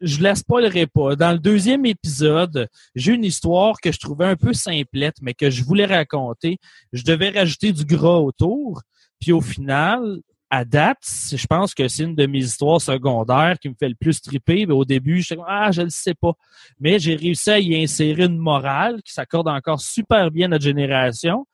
[0.00, 1.16] je la spoilerai pas.
[1.16, 5.50] Dans le deuxième épisode, j'ai une histoire que je trouvais un peu simplette, mais que
[5.50, 6.58] je voulais raconter.
[6.92, 8.82] Je devais rajouter du gras autour.
[9.20, 10.20] Puis au final,
[10.54, 10.98] à date,
[11.34, 14.66] je pense que c'est une de mes histoires secondaires qui me fait le plus triper.
[14.66, 16.34] Mais au début, je ah, je le sais pas.
[16.78, 20.64] Mais j'ai réussi à y insérer une morale qui s'accorde encore super bien à notre
[20.64, 21.46] génération.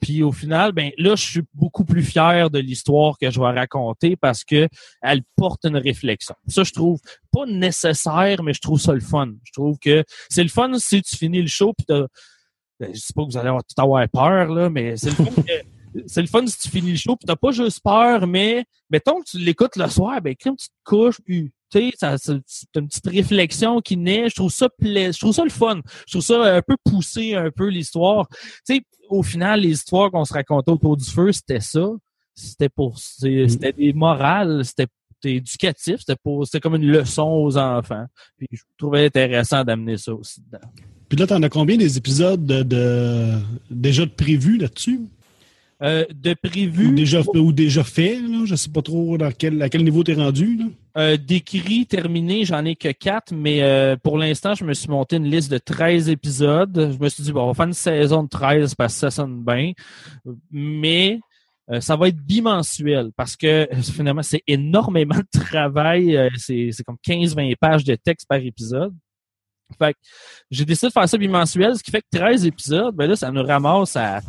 [0.00, 3.50] Puis au final, ben là, je suis beaucoup plus fier de l'histoire que je vais
[3.50, 4.66] raconter parce que
[5.02, 6.34] elle porte une réflexion.
[6.48, 9.28] Ça, je trouve pas nécessaire, mais je trouve ça le fun.
[9.44, 12.06] Je trouve que c'est le fun si tu finis le show puis t'as-
[12.80, 15.16] ben, je sais pas que vous allez avoir, tout avoir peur là, mais c'est le
[15.16, 15.24] fun.
[15.46, 15.71] que-
[16.06, 19.20] c'est le fun si tu finis le show puis t'as pas juste peur, mais mettons
[19.20, 22.38] que tu l'écoutes le soir, ben crime, tu te couches puis tu sais, ça, ça-
[22.46, 24.28] c'est une petite réflexion qui naît.
[24.28, 25.80] Je trouve ça pla- je trouve ça le fun.
[26.06, 28.28] Je trouve ça un peu poussé un peu l'histoire.
[28.28, 31.86] Tu sais, au final, les histoires qu'on se racontait autour du feu, c'était ça.
[32.34, 34.86] C'était pour, c'est- c'était des morales, c'était
[35.24, 38.06] c'était éducatif, c'était pour, c'était comme une leçon aux enfants.
[38.36, 40.66] Puis je trouvais intéressant d'amener ça aussi dedans.
[41.08, 43.38] Puis là, t'en as combien des épisodes de, de-
[43.70, 45.00] déjà de prévus là-dessus?
[45.82, 48.44] Euh, de Ou prévu, déjà, ou déjà fait, là?
[48.44, 50.64] Je sais pas trop dans quel, à quel niveau t'es rendu, là.
[50.96, 55.16] euh, d'écrit terminé, j'en ai que quatre, mais euh, pour l'instant, je me suis monté
[55.16, 56.92] une liste de 13 épisodes.
[56.92, 59.10] Je me suis dit, bon, on va faire une saison de 13 parce que ça
[59.10, 59.72] sonne bien.
[60.52, 61.18] Mais
[61.68, 66.30] euh, ça va être bimensuel parce que finalement, c'est énormément de travail.
[66.36, 68.94] C'est c'est comme 15-20 pages de texte par épisode.
[69.78, 69.98] Fait que
[70.50, 73.30] j'ai décidé de faire ça bimensuel, ce qui fait que 13 épisodes, ben là, ça
[73.32, 74.20] nous ramasse à,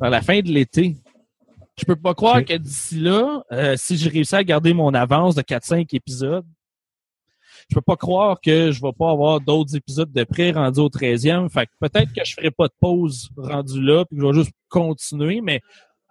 [0.00, 0.96] vers la fin de l'été.
[1.78, 5.34] Je peux pas croire que d'ici là, euh, si je réussis à garder mon avance
[5.34, 6.44] de 4-5 épisodes,
[7.68, 10.88] je peux pas croire que je vais pas avoir d'autres épisodes de près rendus au
[10.88, 11.48] 13e.
[11.48, 14.34] Fait que peut-être que je ferai pas de pause rendu là, puis que je vais
[14.34, 15.60] juste continuer, mais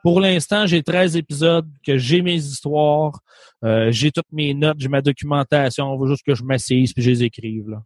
[0.01, 3.19] pour l'instant, j'ai 13 épisodes, que j'ai mes histoires,
[3.65, 7.03] euh, j'ai toutes mes notes, j'ai ma documentation, il faut juste que je m'assise puis
[7.03, 7.69] je les écrive.
[7.69, 7.83] Là.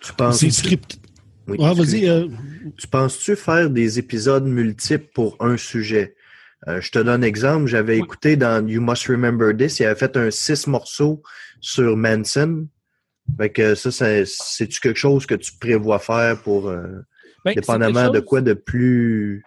[0.00, 0.98] Tu penses C'est script.
[1.46, 2.08] Oui, vas-y.
[2.08, 2.28] euh,
[2.76, 6.16] Tu penses-tu faire des épisodes multiples pour un sujet?
[6.68, 7.66] Euh, je te donne exemple.
[7.66, 8.04] J'avais Oui.
[8.04, 11.22] écouté dans You Must Remember This, il avait fait un six morceaux
[11.60, 12.66] sur Manson.
[13.38, 16.86] Fait que ça, c'est- c'est-tu quelque chose que tu prévois faire pour, euh,
[17.44, 19.44] Ben, dépendamment de quoi de plus,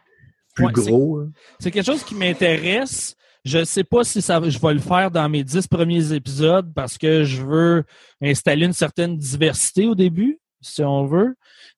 [0.56, 1.20] plus Ouais, c'est- gros?
[1.20, 1.32] hein?
[1.60, 3.16] C'est quelque chose qui m'intéresse.
[3.46, 6.72] Je ne sais pas si ça, je vais le faire dans mes dix premiers épisodes
[6.74, 7.84] parce que je veux
[8.22, 11.36] installer une certaine diversité au début, si on veut.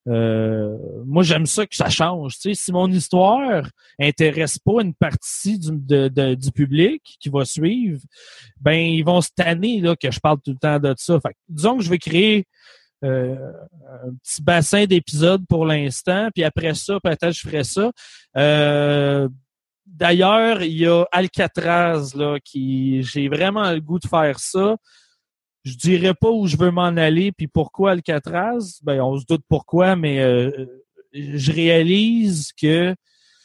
[0.07, 2.35] Euh, moi, j'aime ça que ça change.
[2.35, 3.67] Tu sais, si mon histoire
[3.99, 8.01] intéresse pas une partie du, public qui va suivre,
[8.59, 11.19] ben ils vont se tanner là, que je parle tout le temps de ça.
[11.19, 12.45] Fait disons que je vais créer
[13.03, 13.35] euh,
[14.05, 17.91] un petit bassin d'épisodes pour l'instant, puis après ça, peut-être je ferai ça.
[18.37, 19.27] Euh,
[19.91, 24.77] D'ailleurs, il y a Alcatraz là qui j'ai vraiment le goût de faire ça.
[25.63, 28.79] Je dirais pas où je veux m'en aller puis pourquoi Alcatraz.
[28.83, 30.65] Ben on se doute pourquoi, mais euh,
[31.13, 32.95] je réalise que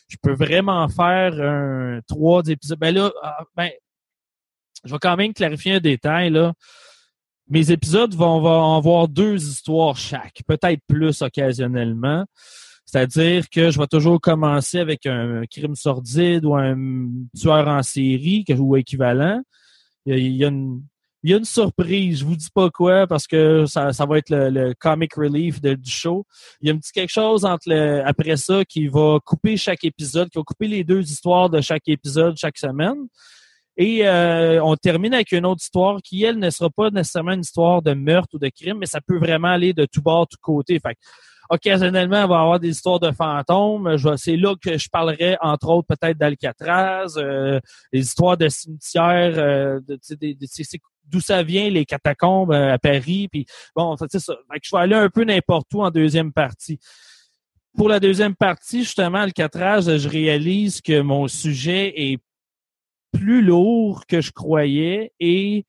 [0.08, 2.78] je peux vraiment faire un trois épisodes.
[2.78, 3.70] Ben là, ah, ben
[4.84, 6.54] je vais quand même clarifier un détail là.
[7.48, 12.24] Mes épisodes vont, vont avoir deux histoires chaque, peut-être plus occasionnellement.
[12.84, 18.44] C'est-à-dire que je vais toujours commencer avec un crime sordide ou un tueur en série
[18.58, 19.42] ou équivalent.
[20.06, 20.82] Il y a une,
[21.22, 24.18] il y a une surprise, je vous dis pas quoi parce que ça, ça va
[24.18, 26.24] être le, comic relief de- du show.
[26.60, 29.84] Il y a un petit quelque chose entre le, après ça qui va couper chaque
[29.84, 33.08] épisode, qui va couper les deux histoires de chaque épisode chaque semaine.
[33.76, 37.40] Et euh, on termine avec une autre histoire qui, elle, ne sera pas nécessairement une
[37.40, 40.38] histoire de meurtre ou de crime, mais ça peut vraiment aller de tout bord, tout
[40.40, 40.78] côté.
[40.78, 40.96] Fait
[41.50, 43.96] occasionnellement, on va avoir des histoires de fantômes.
[44.16, 47.60] C'est là que je parlerai, entre autres, peut-être d'Alcatraz, euh,
[47.92, 49.98] des histoires de cimetières, euh, de,
[51.06, 53.28] d'où ça vient, les catacombes euh, à Paris.
[53.30, 54.34] Puis bon, c'est ça.
[54.52, 56.78] Fait que je vais aller un peu n'importe où en deuxième partie.
[57.76, 62.18] Pour la deuxième partie, justement, Alcatraz, je réalise que mon sujet est
[63.12, 65.64] plus lourd que je croyais et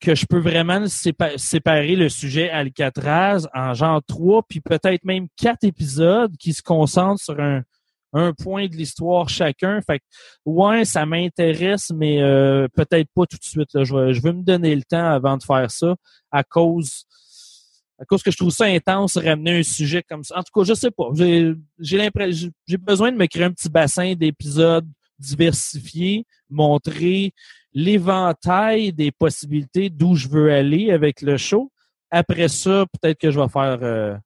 [0.00, 5.28] que je peux vraiment sépa- séparer le sujet Alcatraz en genre trois, puis peut-être même
[5.36, 7.62] quatre épisodes qui se concentrent sur un,
[8.14, 9.80] un point de l'histoire chacun.
[9.82, 10.04] Fait que,
[10.46, 13.74] ouais, ça m'intéresse, mais euh, peut-être pas tout de suite.
[13.74, 13.84] Là.
[13.84, 15.94] Je, je veux me donner le temps avant de faire ça
[16.30, 17.04] à cause
[17.98, 20.38] à cause que je trouve ça intense ramener un sujet comme ça.
[20.38, 21.10] En tout cas, je sais pas.
[21.14, 27.32] J'ai l'impression j'ai besoin de me créer un petit bassin d'épisodes diversifiés, montrer
[27.72, 31.70] l'éventail des possibilités d'où je veux aller avec le show.
[32.10, 34.16] Après ça, peut-être que je vais faire euh,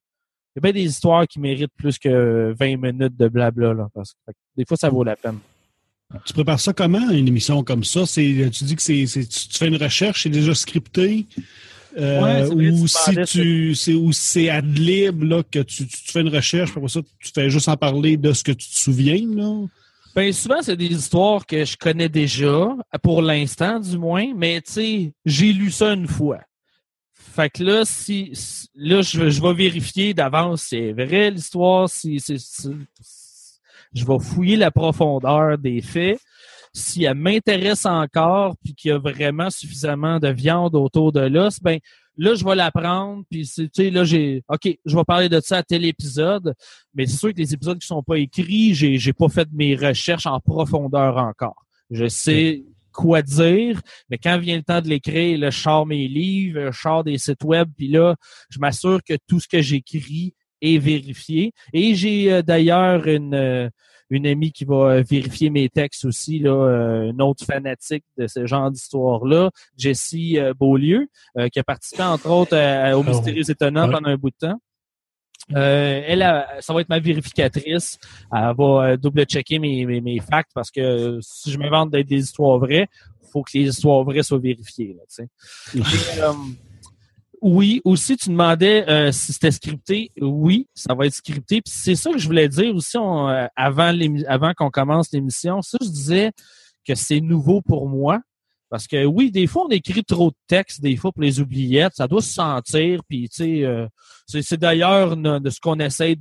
[0.65, 4.13] y a bien des histoires qui méritent plus que 20 minutes de blabla là, parce
[4.13, 5.39] que des fois ça vaut la peine.
[6.25, 8.05] Tu prépares ça comment, une émission comme ça?
[8.07, 11.27] C'est, tu dis que c'est, tu, tu fais une recherche, c'est déjà scripté?
[11.97, 15.97] Euh, Ouais, ou si tu c'est ou si c'est ad lib là que tu, tu,
[15.97, 18.69] tu fais une recherche après ça tu fais juste en parler de ce que tu
[18.69, 19.65] te souviens là?
[20.15, 24.71] Ben souvent c'est des histoires que je connais déjà pour l'instant du moins, mais tu
[24.71, 26.39] sais, j'ai lu ça une fois.
[27.39, 31.87] Fait que là si si- là je, je vais vérifier d'avance si c'est vrai l'histoire,
[31.87, 32.69] si c'est si-
[33.93, 36.19] je vais fouiller la profondeur des faits.
[36.73, 41.61] Si elle m'intéresse encore puis qu'il y a vraiment suffisamment de viande autour de l'os,
[41.61, 41.79] ben
[42.17, 45.29] là je vais la prendre puis c'est tu sais là j'ai OK, je vais parler
[45.29, 46.53] de ça à tel épisode,
[46.93, 49.77] mais c'est sûr que les épisodes qui sont pas écrits, j'ai j'ai pas fait mes
[49.77, 51.65] recherches en profondeur encore.
[51.89, 52.65] Je sais
[53.01, 56.79] quoi dire, mais quand vient le temps de l'écrire, là, je sors mes livres, je
[56.79, 58.15] sors des sites web, puis là,
[58.49, 61.53] je m'assure que tout ce que j'écris est vérifié.
[61.73, 63.69] Et j'ai euh, d'ailleurs une euh,
[64.11, 68.25] une amie qui va euh, vérifier mes textes aussi, là, euh, une autre fanatique de
[68.27, 71.07] ce genre d'histoire-là, Jessie Beaulieu,
[71.37, 73.03] euh, qui a participé entre autres à- au Oh.
[73.03, 73.93] Mystérieux Étonnant Ouais.
[73.93, 74.59] pendant un bout de temps.
[75.55, 77.97] Euh, elle, a- ça va être ma vérificatrice.
[78.31, 82.07] Elle va euh, double-checker mes, mes, mes facts parce que euh, si je m'invente d'être
[82.07, 82.87] des histoires vraies,
[83.31, 84.95] faut que les histoires vraies soient vérifiées.
[84.97, 86.17] Là, tu sais.
[86.17, 86.33] Et, euh,
[87.41, 90.11] oui, aussi, tu demandais euh, si c'était scripté.
[90.19, 91.61] Oui, ça va être scripté.
[91.61, 93.93] Puis c'est ça que je voulais dire aussi on, avant,
[94.27, 95.61] avant qu'on commence l'émission.
[95.61, 96.31] Ça, je disais
[96.85, 98.19] que c'est nouveau pour moi.
[98.69, 101.93] Parce que oui, des fois, on écrit trop de textes, des fois, pour les oubliettes.
[101.95, 103.01] Ça doit se sentir.
[103.07, 103.87] Puis, tu sais, euh,
[104.27, 106.15] c'est, d'ailleurs de ce qu'on essaie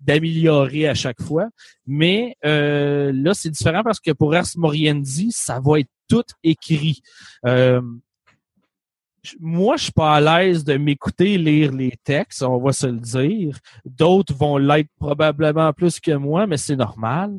[0.00, 1.48] d'améliorer à chaque fois.
[1.86, 7.00] Mais euh, là, c'est différent parce que pour Ars Moriendi, ça va être tout écrit.
[7.46, 7.80] Euh,
[9.40, 12.98] moi, je suis pas à l'aise de m'écouter lire les textes, on va se le
[12.98, 13.58] dire.
[13.84, 17.38] D'autres vont l'être probablement plus que moi, mais c'est normal.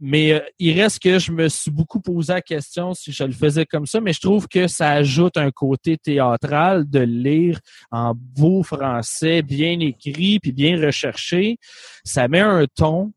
[0.00, 3.32] Mais euh, il reste que je me suis beaucoup posé la question si je le
[3.32, 8.12] faisais comme ça, mais je trouve que ça ajoute un côté théâtral de lire en
[8.14, 11.58] beau français, bien écrit puis bien recherché.
[12.04, 13.12] Ça met un ton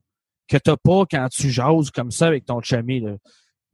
[0.48, 3.00] que t'as pas quand tu jases comme ça avec ton chami.
[3.00, 3.16] Là,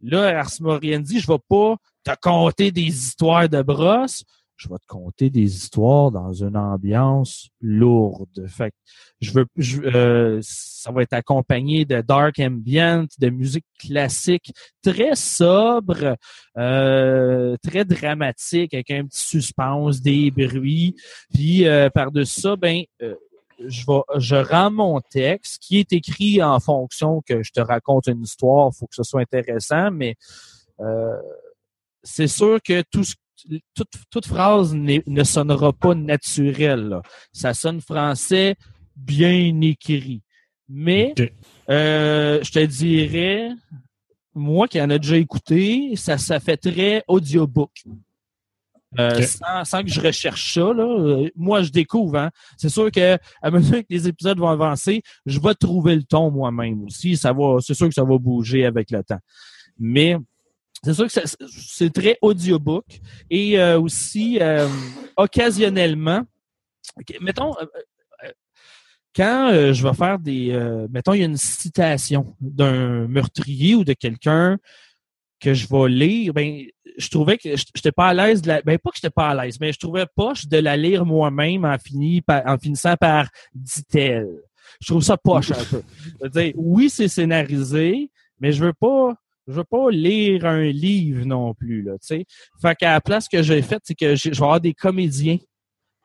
[0.01, 4.23] là Ars Moriendi, je vais pas te conter des histoires de brosse.
[4.62, 8.45] Je vais te conter des histoires dans une ambiance lourde.
[8.47, 8.76] Fait que
[9.19, 9.47] je veux,
[9.95, 16.15] euh, ça va être accompagné de dark ambient, de musique classique très sobre,
[16.60, 20.95] euh, très dramatique avec un petit suspense, des bruits.
[21.34, 26.60] Puis euh, par-dessus ça, ben je vais, je rends mon texte qui est écrit en
[26.60, 28.71] fonction que je te raconte une histoire.
[28.76, 30.17] Faut que ce soit intéressant, mais
[32.04, 33.15] c'est sûr que tout ce-
[33.73, 36.89] toute, toute phrase ne sonnera pas naturelle.
[36.89, 37.01] là.
[37.32, 38.56] Ça sonne français
[38.95, 40.21] bien écrit.
[40.69, 41.13] Mais
[41.69, 43.49] euh, je te dirais,
[44.34, 47.71] moi qui en a déjà écouté, ça, ça fait très audiobook.
[48.99, 52.17] Euh, sans, sans que je recherche ça, là, euh, moi je découvre.
[52.17, 52.30] Hein.
[52.58, 56.30] C'est sûr que à mesure que les épisodes vont avancer, je vais trouver le ton
[56.30, 57.15] moi-même aussi.
[57.15, 59.19] Ça va, c'est sûr que ça va bouger avec le temps.
[59.80, 60.17] Mais
[60.84, 62.86] c'est sûr que c'est très audiobook
[63.30, 64.67] et euh, aussi euh,
[65.15, 66.24] occasionnellement,
[67.00, 67.65] ok, mettons, euh,
[68.24, 68.32] euh,
[69.15, 70.52] quand euh, je vais faire des...
[70.52, 74.58] euh, mettons, il y a une citation d'un meurtrier ou de quelqu'un
[75.39, 76.65] que je vais lire, ben,
[76.98, 78.62] je trouvais que je n'étais pas à l'aise la...
[78.62, 81.65] Ben, pas que j'étais pas à l'aise, mais je trouvais poche de la lire moi-même
[81.65, 81.78] en
[82.58, 84.30] finissant par «dit-elle».
[84.82, 85.84] Je trouve ça poche un peu.
[85.98, 89.15] Je veux dire, oui, c'est scénarisé, mais je veux pas...
[89.52, 92.24] Je veux pas lire un livre non plus, là, tu.
[92.62, 95.38] Fait qu'à la place que j'ai faite, c'est que je vais avoir des comédiens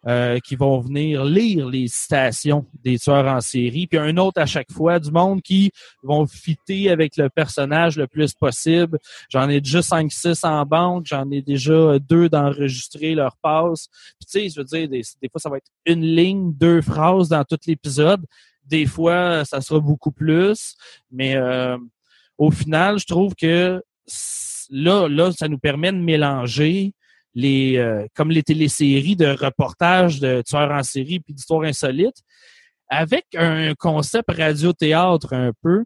[0.09, 4.47] euh, qui vont venir lire les citations des tueurs en série, puis un autre à
[4.47, 5.71] chaque fois, du monde qui
[6.03, 8.99] vont fitter avec le personnage le plus possible.
[9.29, 13.89] J'en ai déjà 5-6 en banque, j'en ai déjà deux d'enregistrer leur passe.
[14.19, 16.83] Puis tu sais, je veux dire, des, des fois, ça va être une ligne, deux
[16.83, 18.25] phrases dans tout l'épisode.
[18.65, 20.75] Des fois, ça sera beaucoup plus.
[21.11, 21.79] Mais euh,
[22.39, 23.83] au final, je trouve que
[24.71, 26.93] là, là, ça nous permet de mélanger
[27.35, 32.23] les euh, comme les téléséries de reportages de tueurs en série puis d'histoires insolites
[32.89, 35.85] avec un concept radio-théâtre un peu.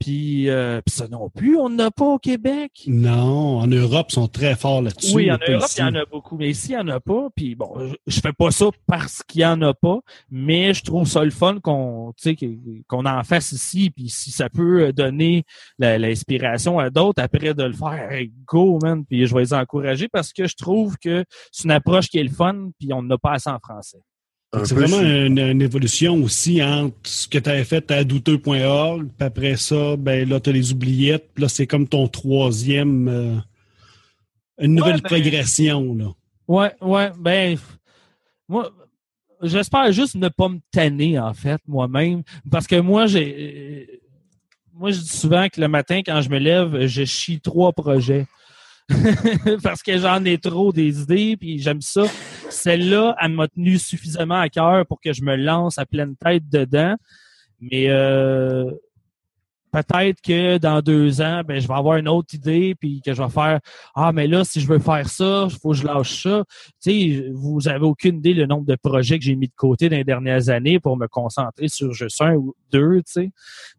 [0.00, 2.84] Puis, euh, ça non plus, on n'a pas au Québec.
[2.86, 5.14] Non, en Europe, ils sont très forts là-dessus.
[5.14, 5.76] Oui, en Europe, ici.
[5.78, 7.28] il y en a beaucoup, mais ici, il n'y en a pas.
[7.36, 7.70] Puis bon,
[8.06, 11.30] je, fais pas ça parce qu'il y en a pas, mais je trouve ça le
[11.30, 13.90] fun qu'on tu sais, que- qu'on en fasse ici.
[13.90, 15.44] Puis si ça peut donner
[15.78, 19.04] l'inspiration à d'autres après de le faire, hey, go, man.
[19.04, 22.24] Puis je vais les encourager parce que je trouve que c'est une approche qui est
[22.24, 23.98] le fun, puis on n'a pas assez en français.
[24.64, 29.26] C'est vraiment une, une évolution aussi entre ce que tu avais fait à douteux.org, puis
[29.26, 33.06] après ça, ben là, tu as les oubliettes, puis là, c'est comme ton troisième.
[33.08, 33.36] euh,
[34.58, 36.06] une nouvelle Ouais, ben- progression, là.
[36.48, 37.56] Ouais, ouais, ben,
[38.48, 38.70] moi,
[39.40, 43.96] j'espère juste ne pas me tanner, en fait, moi-même, parce que moi, j'ai, euh,
[44.74, 48.26] moi, je dis souvent que le matin, quand je me lève, je chie trois projets.
[49.62, 52.02] parce que j'en ai trop des idées, puis j'aime ça.
[52.50, 56.48] Celle-là, elle m'a tenu suffisamment à cœur pour que je me lance à pleine tête
[56.48, 56.96] dedans.
[57.60, 58.70] Mais euh,
[59.70, 63.22] peut-être que dans deux ans, ben, je vais avoir une autre idée, puis que je
[63.22, 63.60] vais faire
[63.94, 66.44] Ah, mais là, si je veux faire ça, il faut que je lâche ça.
[67.32, 70.04] Vous avez aucune idée le nombre de projets que j'ai mis de côté dans les
[70.04, 73.00] dernières années pour me concentrer sur juste un ou deux.
[73.14, 73.30] Fait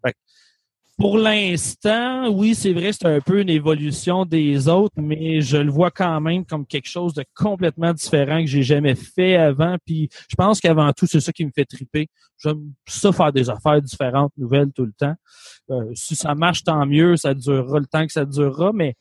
[0.06, 0.18] que
[1.02, 5.72] pour l'instant, oui, c'est vrai, c'est un peu une évolution des autres, mais je le
[5.72, 9.78] vois quand même comme quelque chose de complètement différent que j'ai jamais fait avant.
[9.84, 12.08] Puis je pense qu'avant tout, c'est ça qui me fait triper.
[12.38, 15.16] J'aime ça faire des affaires différentes, nouvelles tout le temps.
[15.72, 18.94] Euh, si ça marche, tant mieux, ça durera le temps que ça durera, mais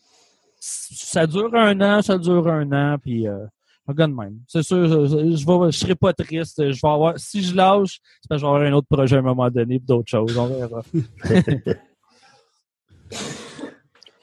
[0.58, 3.44] ça dure un an, ça dure un an, puis euh,
[3.86, 4.38] regarde même.
[4.48, 6.62] C'est sûr, je, je, vais, je serai pas triste.
[6.72, 9.18] Je vais avoir, si je lâche, c'est que je vais avoir un autre projet à
[9.18, 10.34] un moment donné, d'autres choses.
[10.38, 10.82] On verra.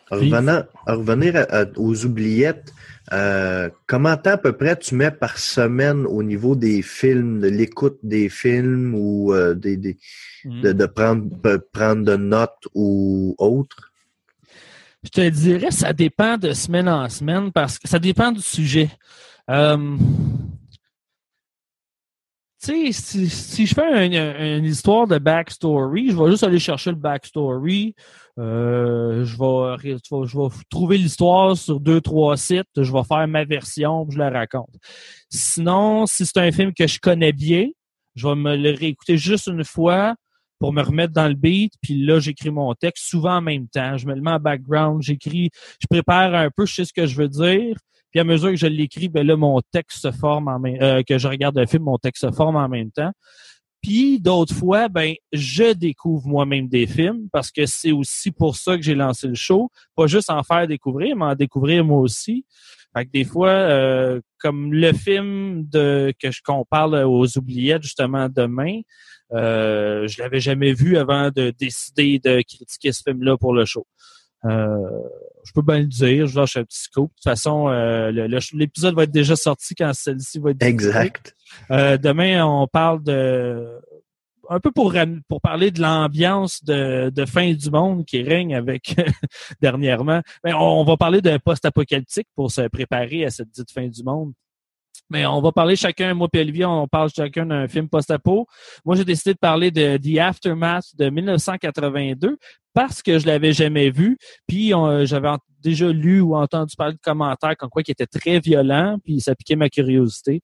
[0.10, 2.72] En revenant- en revenir à- à- aux oubliettes,
[3.14, 7.48] euh, comment temps à peu près tu mets par semaine au niveau des films, de
[7.50, 9.98] l'écoute des films ou euh, des, des-
[10.46, 10.62] Mm.
[10.62, 13.92] de, de prendre, de prendre de notes ou autre?
[15.04, 18.90] Je te dirais, ça dépend de semaine en semaine parce que ça dépend du sujet.
[19.50, 19.98] Euh,
[22.64, 26.60] tu sais, si, si je fais un- une histoire de backstory, je vais juste aller
[26.60, 27.94] chercher le backstory.
[28.40, 32.68] Euh, je, vais, je vais trouver l'histoire sur deux, trois sites.
[32.76, 34.76] Je vais faire ma version, je la raconte.
[35.30, 37.68] Sinon, si c'est un film que je connais bien,
[38.16, 40.16] je vais me le réécouter juste une fois
[40.60, 41.74] pour me remettre dans le beat.
[41.82, 43.98] Puis là, j'écris mon texte souvent en même temps.
[43.98, 47.06] Je me le mets en background, j'écris, je prépare un peu, je sais ce que
[47.06, 47.78] je veux dire.
[48.12, 51.04] Puis à mesure que je l'écris, ben là, mon texte se forme en même euh,
[51.04, 53.12] que je regarde le film, mon texte se forme en même temps.
[53.88, 58.76] Puis d'autres fois, ben je découvre moi-même des films parce que c'est aussi pour ça
[58.76, 62.44] que j'ai lancé le show, pas juste en faire découvrir, mais en découvrir moi aussi.
[62.94, 67.84] Fait que des fois, euh, comme le film de que je qu'on parle aux oubliettes
[67.84, 68.82] justement demain,
[69.32, 73.88] euh, je l'avais jamais vu avant de décider de critiquer ce film-là pour le show.
[74.44, 74.76] Euh,
[75.48, 77.10] je peux bien le dire, je lâche un petit scoop.
[77.10, 78.12] De toute façon, euh,
[78.54, 80.62] l'épisode va être déjà sorti quand celle-ci va être.
[80.62, 81.36] Exact.
[81.72, 83.80] Euh, demain, on parle de
[84.50, 84.94] un peu pour
[85.28, 88.96] pour parler de l'ambiance de, de fin du monde qui règne avec
[89.62, 90.22] dernièrement.
[90.44, 94.04] Mais on, on va parler de post-apocalyptique pour se préparer à cette dite fin du
[94.04, 94.34] monde.
[95.10, 98.46] Mais on va parler chacun, moi et Olivier, on parle chacun d'un film post-apo.
[98.84, 102.38] Moi, j'ai décidé de parler de The Aftermath de 1982
[102.74, 104.18] parce que je l'avais jamais vu.
[104.48, 105.30] Puis on- j'avais
[105.64, 109.34] déjà lu ou entendu parler de commentaires comme quoi qui était très violent, puis ça
[109.34, 110.42] piquait ma curiosité.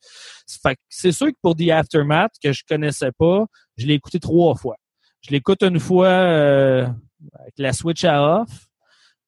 [0.89, 3.45] C'est sûr que pour The Aftermath, que je connaissais pas,
[3.77, 4.75] je l'ai écouté trois fois.
[5.21, 6.87] Je l'écoute une fois euh,
[7.39, 8.49] avec la switch à off.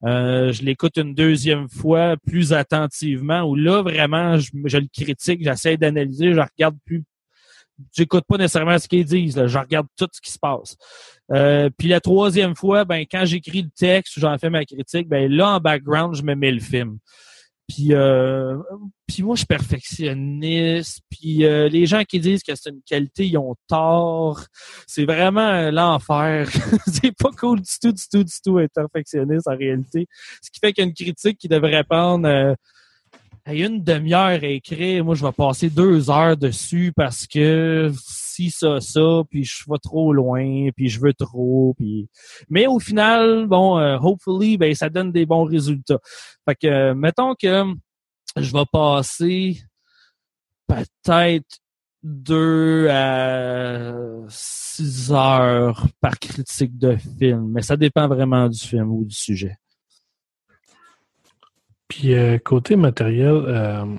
[0.04, 5.78] Euh, je l'écoute une deuxième fois plus attentivement, où là, vraiment, je, le critique, j'essaie
[5.78, 7.04] d'analyser, je regarde plus
[7.94, 9.36] j'écoute pas nécessairement ce qu'ils disent.
[9.38, 9.48] Là.
[9.48, 10.78] Je regarde tout ce qui se passe.
[11.32, 15.32] Euh, puis la troisième fois, ben quand j'écris le texte j'en fais ma critique, ben
[15.32, 17.00] là en background, je me mets le film.
[17.68, 18.58] Puis, euh,
[19.20, 21.02] moi, je suis perfectionniste.
[21.10, 24.46] Puis euh, les gens qui disent que c'est une qualité, ils ont tort.
[24.88, 26.50] C'est vraiment l'enfer.
[26.88, 30.08] c'est pas cool du tout, du tout, du tout être perfectionniste en réalité.
[30.42, 32.56] Ce qui fait qu'une critique qui devrait prendre euh,
[33.48, 37.92] une demi-heure à écrire, moi, je vais passer deux heures dessus parce que
[38.50, 42.10] ça, ça, puis je vais trop loin, puis je veux trop, puis...
[42.50, 46.00] Mais au final, bon, euh, hopefully, ben, ça donne des bons résultats.
[46.48, 47.64] Fait que, euh, mettons que
[48.38, 49.62] je vais passer
[50.68, 51.60] peut-être
[52.04, 53.94] deux à
[54.30, 59.58] six heures par critique de film, mais ça dépend vraiment du film ou du sujet.
[61.88, 63.98] Puis euh, côté matériel,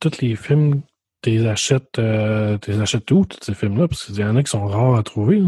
[0.00, 0.82] tous les films,
[1.22, 3.88] tu les achètes, euh, les achètes où, tous ces films-là?
[3.88, 5.42] Parce qu'il y en a qui sont rares à trouver.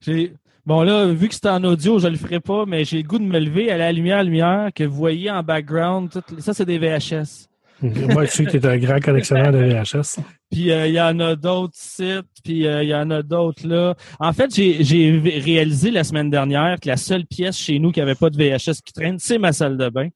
[0.00, 0.34] J'ai
[0.64, 3.18] Bon, là, vu que c'est en audio, je le ferai pas, mais j'ai le goût
[3.18, 6.08] de me lever à la lumière, lumière, que vous voyez en background.
[6.08, 6.22] Tout...
[6.38, 7.48] Ça, c'est des VHS.
[7.82, 10.20] Moi, je sais que tu es un grand collectionneur de VHS.
[10.52, 13.66] Puis euh, il y en a d'autres sites, puis euh, il y en a d'autres
[13.66, 13.94] là.
[14.20, 18.14] En fait, j'ai réalisé la semaine dernière que la seule pièce chez nous qui avait
[18.14, 20.08] pas de VHS qui traîne, c'est ma salle de bain.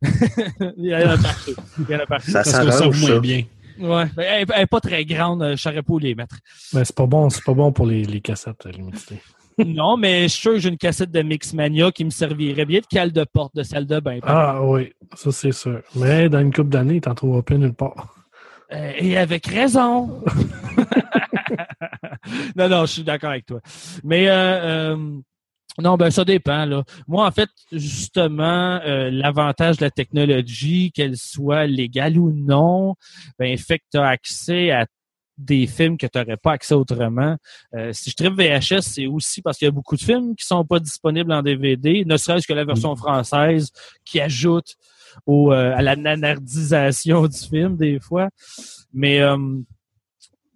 [0.76, 1.54] il y en a partout.
[1.76, 2.30] Il y en a partout.
[2.30, 3.42] Ça s'arrange moins bien.
[3.78, 6.36] Ouais, elle, elle est pas très grande, je saurais pas où les mettre.
[6.72, 9.20] Mais c'est pas bon, c'est pas bon pour les, les cassettes limitées
[9.64, 12.80] non, mais je suis sûr que j'ai une cassette de Mixmania qui me servirait bien
[12.80, 14.18] de cale de porte de salle de bain.
[14.22, 15.80] Ah oui, ça c'est sûr.
[15.94, 18.14] Mais dans une couple d'années, t'en trouveras plus nulle part.
[18.72, 20.06] Euh, et avec raison.
[22.56, 23.60] non, non, je suis d'accord avec toi.
[24.02, 25.18] Mais euh, euh,
[25.78, 26.64] non, ben ça dépend.
[26.64, 26.84] Là.
[27.08, 32.94] Moi, en fait, justement, l'avantage de la technologie, qu'elle soit légale ou non,
[33.38, 34.86] ben fait que tu as accès à
[35.36, 37.36] des films que tu n'aurais pas accès autrement.
[37.74, 40.46] Euh, si je tripe VHS, c'est aussi parce qu'il y a beaucoup de films qui
[40.46, 42.96] sont pas disponibles en DVD, ne serait-ce que la version mm.
[42.96, 43.70] française
[44.04, 44.74] qui ajoute
[45.26, 48.28] au, euh, à la nanardisation du film des fois.
[48.92, 49.36] Mais euh,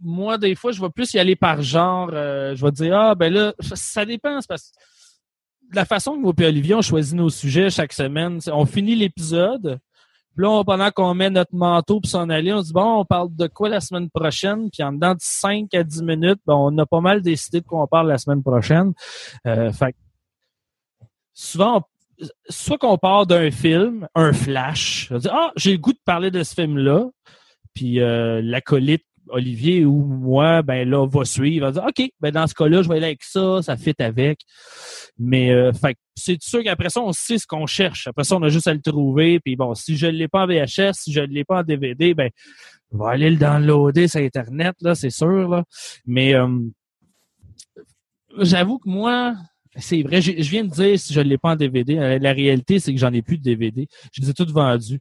[0.01, 2.11] moi, des fois, je vais plus y aller par genre.
[2.11, 4.39] je vais dire, ah, ben là, ça dépend.
[4.49, 4.79] Parce que
[5.73, 9.79] la façon que moi et Olivier, on choisit nos sujets chaque semaine, on finit l'épisode,
[10.39, 13.05] puis là, pendant qu'on met notre manteau pour s'en aller, on se dit bon, on
[13.05, 14.71] parle de quoi la semaine prochaine?
[14.71, 17.67] Puis en dedans de 5 à 10 minutes, ben, on a pas mal décidé de
[17.67, 18.93] quoi on parle la semaine prochaine.
[19.49, 19.97] Euh, fait
[21.35, 21.83] souvent,
[22.49, 26.31] soit qu'on part d'un film, un flash, on dit Ah, j'ai le goût de parler
[26.31, 27.07] de ce film-là.
[27.75, 32.47] Puis euh, l'acolyte Olivier ou moi, ben là, va suivre, va dire OK, ben dans
[32.47, 34.41] ce cas-là, je vais aller avec ça, ça fit avec.
[35.19, 35.73] Mais euh,
[36.15, 38.07] c'est sûr qu'après ça, on sait ce qu'on cherche.
[38.07, 39.41] Après ça, on a juste à le trouver.
[39.41, 41.63] Puis bon, si je ne l'ai pas en VHS, si je ne l'ai pas en
[41.63, 42.31] DVD, ben
[42.93, 45.63] on va aller le downloader sur Internet, là, c'est sûr.
[46.07, 46.49] Mais euh,
[48.39, 49.35] j'avoue que moi,
[49.77, 52.19] c'est vrai, je, viens de dire si je ne l'ai pas en DVD.
[52.19, 53.87] La réalité, c'est que j'en ai plus de DVD.
[54.13, 55.01] Je les ai tous vendus.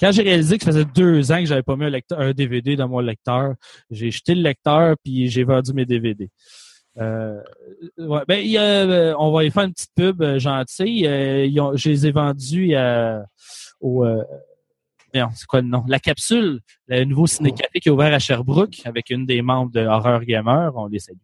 [0.00, 2.88] Quand j'ai réalisé que ça faisait deux ans que j'avais pas mis un, DVD dans
[2.88, 3.54] mon lecteur,
[3.90, 6.28] j'ai jeté le lecteur puis j'ai vendu mes DVD.
[6.98, 7.40] Euh,
[7.98, 11.06] ouais, ben, euh, on va y faire une petite pub euh, gentille.
[11.06, 13.24] Euh, je les ai vendus à,
[13.80, 14.04] au.
[15.12, 15.84] c'est quoi le nom?
[15.86, 19.80] La capsule, le nouveau ciné-café qui est ouvert à Sherbrooke avec une des membres de
[19.80, 20.72] Horror Gamer.
[20.76, 21.18] On les salue.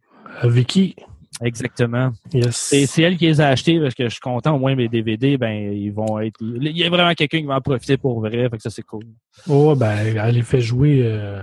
[0.45, 0.97] Vicky.
[1.41, 2.13] Exactement.
[2.33, 2.57] Yes.
[2.57, 5.37] C'est elle qui les a achetés parce que je suis content, au moins mes DVD,
[5.37, 6.39] ben, ils vont être.
[6.41, 8.83] Il y a vraiment quelqu'un qui va en profiter pour vrai, fait que ça c'est
[8.83, 9.05] cool.
[9.49, 11.43] Oh ben, elle les fait jouer euh,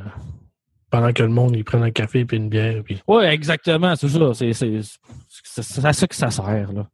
[0.90, 2.84] pendant que le monde il prend un café et une bière.
[2.84, 3.02] Puis...
[3.08, 4.34] Oui, exactement, c'est ça.
[4.34, 6.88] C'est, c'est, à ça que ça sert, là.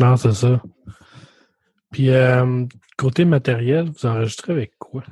[0.00, 0.60] Non, c'est ça.
[1.90, 2.64] Puis euh,
[2.96, 5.02] côté matériel, vous enregistrez avec quoi?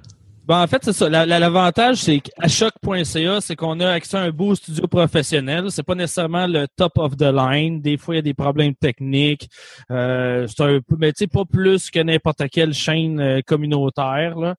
[0.47, 1.09] Ben, en fait, c'est ça.
[1.09, 5.73] L'avantage, c'est qu'à choc.ca, c'est qu'on a accès à un beau studio professionnel.
[5.73, 7.81] C'est pas nécessairement le top of the line.
[7.81, 9.49] Des fois, il y a des problèmes techniques.
[9.91, 14.55] Euh, c'est un peu, mais tu sais, pas plus que n'importe quelle chaîne euh, communautaire.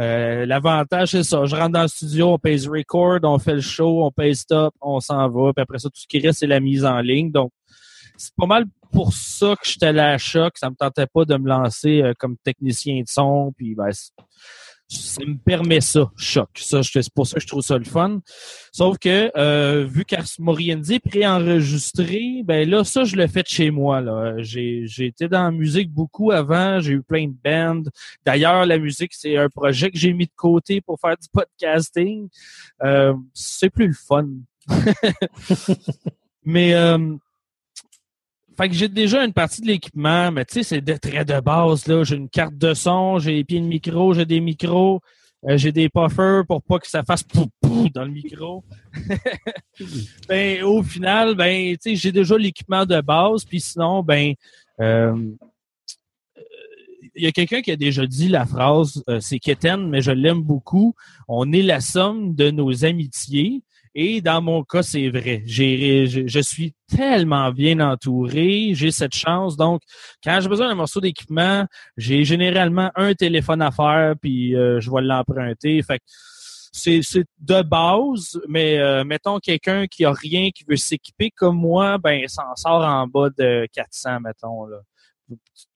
[0.00, 1.44] Euh, L'avantage, c'est ça.
[1.44, 4.74] Je rentre dans le studio, on pèse record, on fait le show, on pèse stop,
[4.80, 5.52] on s'en va.
[5.52, 7.30] Puis après ça, tout ce qui reste, c'est la mise en ligne.
[7.30, 7.52] Donc,
[8.16, 10.58] c'est pas mal pour ça que j'étais à choc.
[10.58, 13.52] Ça me tentait pas de me lancer euh, comme technicien de son.
[13.56, 13.90] Puis, ben,
[14.88, 16.48] ça me permet ça, choc.
[16.56, 18.20] Ça, c'est pour ça que je trouve ça le fun.
[18.72, 23.48] Sauf que euh, vu qu'Ars Moriendi est préenregistré, ben là, ça, je le fais de
[23.48, 24.00] chez moi.
[24.00, 24.36] Là.
[24.38, 27.90] J'ai, j'ai été dans la musique beaucoup avant, j'ai eu plein de bands.
[28.24, 32.28] D'ailleurs, la musique, c'est un projet que j'ai mis de côté pour faire du podcasting.
[32.82, 34.28] Euh, c'est plus le fun.
[36.44, 37.14] Mais euh,
[38.58, 41.40] fait que j'ai déjà une partie de l'équipement, mais tu sais, c'est de très de
[41.40, 41.86] base.
[41.86, 42.02] là.
[42.02, 45.00] J'ai une carte de son, j'ai des pieds de micro, j'ai des micros.
[45.48, 48.64] Euh, j'ai des puffers pour pas que ça fasse pou pou dans le micro.
[50.28, 54.34] ben, au final, ben, tu sais, j'ai déjà l'équipement de base, puis sinon, ben,
[54.80, 55.16] euh,
[57.14, 60.10] il y a quelqu'un qui a déjà dit la phrase, euh, c'est Keten, mais je
[60.10, 60.94] l'aime beaucoup.
[61.28, 63.62] On est la somme de nos amitiés.
[64.00, 65.42] Et dans mon cas, c'est vrai.
[65.44, 68.70] J'ai, je, suis tellement bien entouré.
[68.72, 69.56] J'ai cette chance.
[69.56, 69.82] Donc,
[70.22, 74.88] quand j'ai besoin d'un morceau d'équipement, j'ai généralement un téléphone à faire, puis euh, je
[74.88, 75.82] vais l'emprunter.
[75.82, 76.00] Fait
[76.70, 77.00] c'est,
[77.40, 82.22] de base, mais euh, mettons quelqu'un qui a rien, qui veut s'équiper comme moi, ben,
[82.28, 84.68] s'en sort en bas de 400, mettons,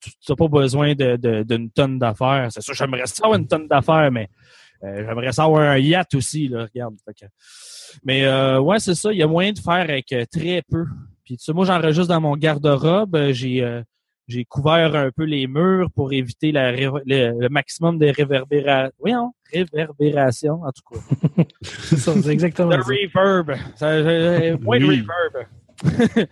[0.00, 2.46] tu n'as pas besoin d'une tonne d'affaires.
[2.52, 4.28] C'est sûr, j'aimerais ça une tonne d'affaires, mais
[4.82, 6.94] j'aimerais ça avoir un yacht aussi, là, regarde.
[7.04, 7.30] Fait que-
[8.04, 10.84] Mais euh, ouais, c'est ça, il y a moyen de faire avec euh, très peu.
[11.24, 13.14] Puis tu sais, moi, j'enregistre dans mon garde-robe.
[13.16, 13.82] Euh, J'ai euh,
[14.28, 18.92] j'ai couvert un peu les murs pour éviter la, le, le maximum de réverbération.
[19.00, 20.94] Oui, non, réverbération, en tout
[21.36, 21.44] cas.
[21.62, 22.88] C'est exactement Le ça.
[22.88, 23.52] reverb.
[23.76, 25.46] Ça, euh, moins de reverb.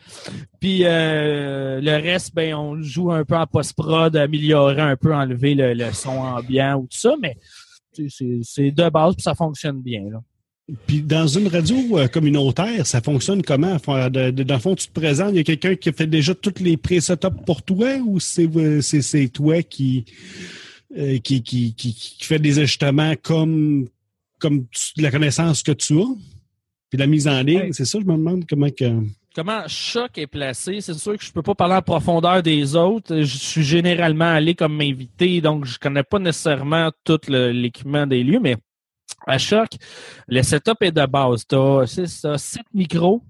[0.61, 5.55] Puis euh, le reste, ben, on joue un peu en post-prod, améliorer un peu, enlever
[5.55, 7.37] le, le son ambiant ou tout ça, mais
[8.09, 10.03] c'est de base puis ça fonctionne bien.
[10.11, 10.23] Là.
[10.87, 13.77] Puis dans une radio euh, communautaire, ça fonctionne comment?
[13.77, 16.55] De- dans le fond, tu te présentes, il y a quelqu'un qui fait déjà tous
[16.63, 20.05] les pré-setups pour toi ou c'est euh, toi qui,
[20.97, 23.89] euh, qui, qui, qui, qui fait des ajustements comme,
[24.39, 26.15] comme tu- la connaissance que tu as?
[26.89, 27.71] Puis la mise en ligne, Ouais.
[27.73, 28.85] c'est ça, je me demande comment que.
[29.33, 33.21] Comment Choc est placé, c'est sûr que je peux pas parler en profondeur des autres.
[33.21, 38.41] Je suis généralement allé comme invité, donc je connais pas nécessairement tout l'équipement des lieux,
[38.41, 38.57] mais
[39.29, 39.69] à Choc,
[40.27, 41.47] le setup est de base.
[41.47, 43.23] Tu as, sept micros,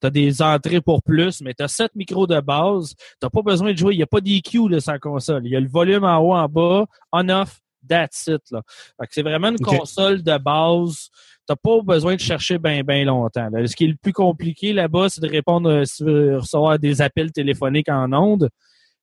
[0.00, 2.94] tu as des entrées pour plus, mais tu as sept micros de base.
[3.20, 5.44] Tu pas besoin de jouer, il n'y a pas d'EQ là, sans console.
[5.44, 8.50] Il y a le volume en haut, en bas, on-off, that's it.
[8.50, 8.62] Là.
[9.10, 11.10] C'est vraiment une console de base
[11.46, 13.48] t'as pas besoin de chercher bien ben longtemps.
[13.50, 13.66] là.
[13.66, 16.78] Ce qui est le plus compliqué là-bas, c'est de répondre, euh, si tu veux recevoir
[16.78, 18.48] des appels téléphoniques en ondes.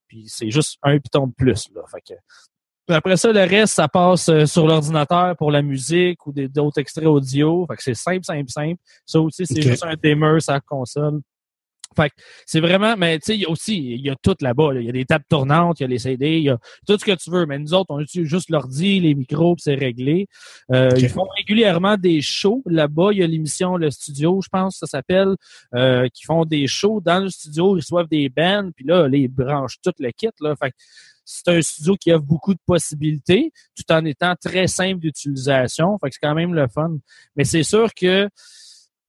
[0.07, 1.69] Puis c'est juste un piton de plus.
[1.73, 1.81] Là.
[1.91, 2.19] Fait que...
[2.93, 7.05] Après ça, le reste, ça passe euh, sur l'ordinateur pour la musique ou d'autres extraits
[7.05, 7.65] audio.
[7.67, 8.81] Fait que c'est simple, simple, simple.
[9.05, 11.21] Ça aussi, c'est juste un dimmer sur la console.
[11.95, 12.15] Fait que
[12.45, 14.73] c'est vraiment, mais tu sais, il y a aussi, il y a tout là-bas.
[14.73, 14.79] là.
[14.79, 16.97] Il y a des tables tournantes, il y a les CD, il y a tout
[16.97, 17.45] ce que tu veux.
[17.45, 20.27] Mais nous autres, on utilise juste l'ordi, les micros, puis c'est réglé.
[20.71, 20.89] Euh.
[20.97, 23.09] Ils font régulièrement des shows là-bas.
[23.11, 25.35] Il y a l'émission Le Studio, je pense, ça s'appelle,
[25.75, 27.75] euh, qui font des shows dans le studio.
[27.75, 30.29] Ils reçoivent des bands, puis là, ils branchent tout le kit.
[30.39, 30.55] Là.
[30.55, 30.75] Fait que
[31.25, 35.97] c'est un studio qui offre beaucoup de possibilités, tout en étant très simple d'utilisation.
[35.99, 36.97] Fait que c'est quand même le fun.
[37.35, 38.29] Mais c'est sûr que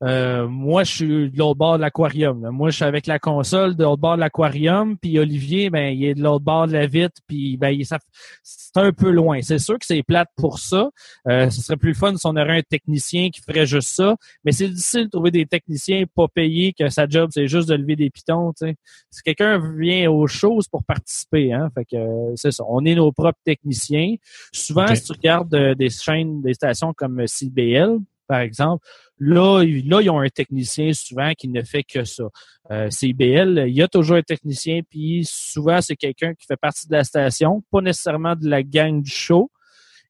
[0.02, 2.48] euh, moi, je suis de l'autre bord de l'aquarium.
[2.50, 6.04] Moi, je suis avec la console de l'autre bord de l'aquarium, puis Olivier, ben, il
[6.04, 7.98] est de l'autre bord de la vitre, puis ben, il- ça-
[8.42, 9.40] c'est un peu loin.
[9.42, 10.90] C'est sûr que c'est plate pour ça.
[11.28, 14.52] Euh, ce serait plus fun si on aurait un technicien qui ferait juste ça, mais
[14.52, 17.96] c'est difficile de trouver des techniciens pas payés que sa job, c'est juste de lever
[17.96, 18.52] des pitons.
[18.58, 18.74] tu sais.
[19.10, 22.64] Si quelqu'un vient aux choses pour participer, hein, fait que euh, c'est ça.
[22.68, 24.16] On est nos propres techniciens.
[24.52, 27.98] Souvent, si tu regardes euh, des chaînes, des stations comme CBL,
[28.32, 28.84] par exemple,
[29.24, 32.24] Là, ils- là, ils ont un technicien souvent qui ne fait que ça.
[32.72, 36.88] Euh, CBL, il y a toujours un technicien, puis souvent, c'est quelqu'un qui fait partie
[36.88, 39.48] de la station, pas nécessairement de la gang du show.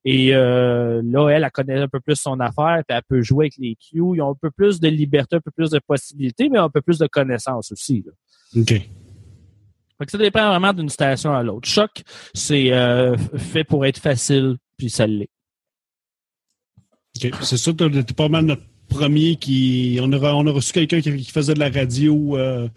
[0.06, 3.46] Et euh, là, elle, elle connaît un peu plus son affaire, puis elle peut jouer
[3.46, 3.98] avec les cues.
[4.14, 6.80] Ils ont un peu plus de liberté, un peu plus de possibilités, mais un peu
[6.80, 8.02] plus de connaissances aussi.
[8.06, 8.12] là.
[8.62, 8.68] OK.
[9.98, 11.68] Fait que ça dépend vraiment d'une station à l'autre.
[11.68, 11.90] Choc,
[12.32, 15.28] c'est euh, fait pour être facile, puis ça l'est.
[17.24, 17.30] OK.
[17.42, 19.98] C'est sûr que t'es pas mal notre premier qui.
[20.02, 22.70] On a, on a reçu quelqu'un qui, qui faisait de la radio, euh, de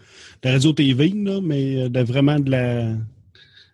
[0.43, 2.97] la radio TV, là, mais euh, de, vraiment de la, de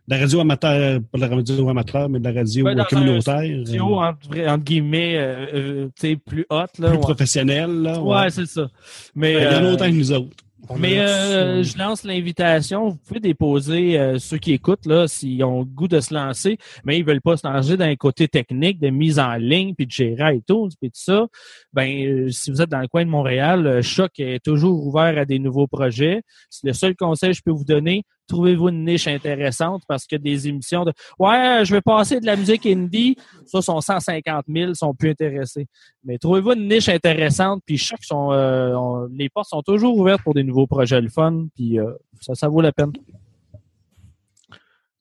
[0.07, 3.43] la radio amateur, pas de la radio amateur, mais de la radio Ouais, communautaire.
[3.65, 6.55] Studio, euh, entre, guillemets, euh, euh, tu sais, plus hot.
[6.55, 6.99] Là, plus ouais.
[6.99, 7.81] professionnelle.
[7.81, 8.69] Là, Ouais, c'est ça.
[9.15, 10.35] Mais, Il y en a autant que nous autres.
[10.77, 12.89] Mais euh, je lance l'invitation.
[12.89, 16.57] Vous pouvez déposer euh, ceux qui écoutent là, s'ils ont le goût de se lancer,
[16.83, 19.85] mais ils veulent pas se lancer dans un côté technique, de mise en ligne, puis
[19.85, 21.27] de gérer et tout, puis tout ça.
[21.73, 25.17] Ben, euh, si vous êtes dans le coin de Montréal, euh, Choc est toujours ouvert
[25.17, 26.21] à des nouveaux projets.
[26.49, 28.03] C'est le seul conseil que je peux vous donner.
[28.31, 29.83] Trouvez-vous une niche intéressante?
[29.89, 33.81] Parce que des émissions de Ouais, je vais passer de la musique indie, ça sont
[33.81, 35.67] 150 000, sont plus intéressés.
[36.05, 40.33] Mais trouvez-vous une niche intéressante, puis Choc sont euh, les portes sont toujours ouvertes pour
[40.33, 42.93] des nouveaux projets le fun, puis euh, ça, ça vaut la peine.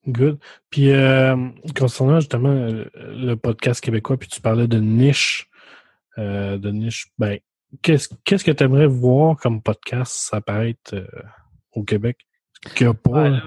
[0.08, 0.40] Good.
[0.68, 1.36] Puis, euh,
[1.78, 5.48] concernant justement le podcast québécois, puis tu parlais de niche,
[6.16, 7.38] de niche, ben,
[7.80, 10.96] qu'est-ce que tu aimerais voir comme podcast apparaître
[11.72, 12.26] au Québec?
[12.80, 12.86] N'y.
[12.86, 13.42] Ouais, là,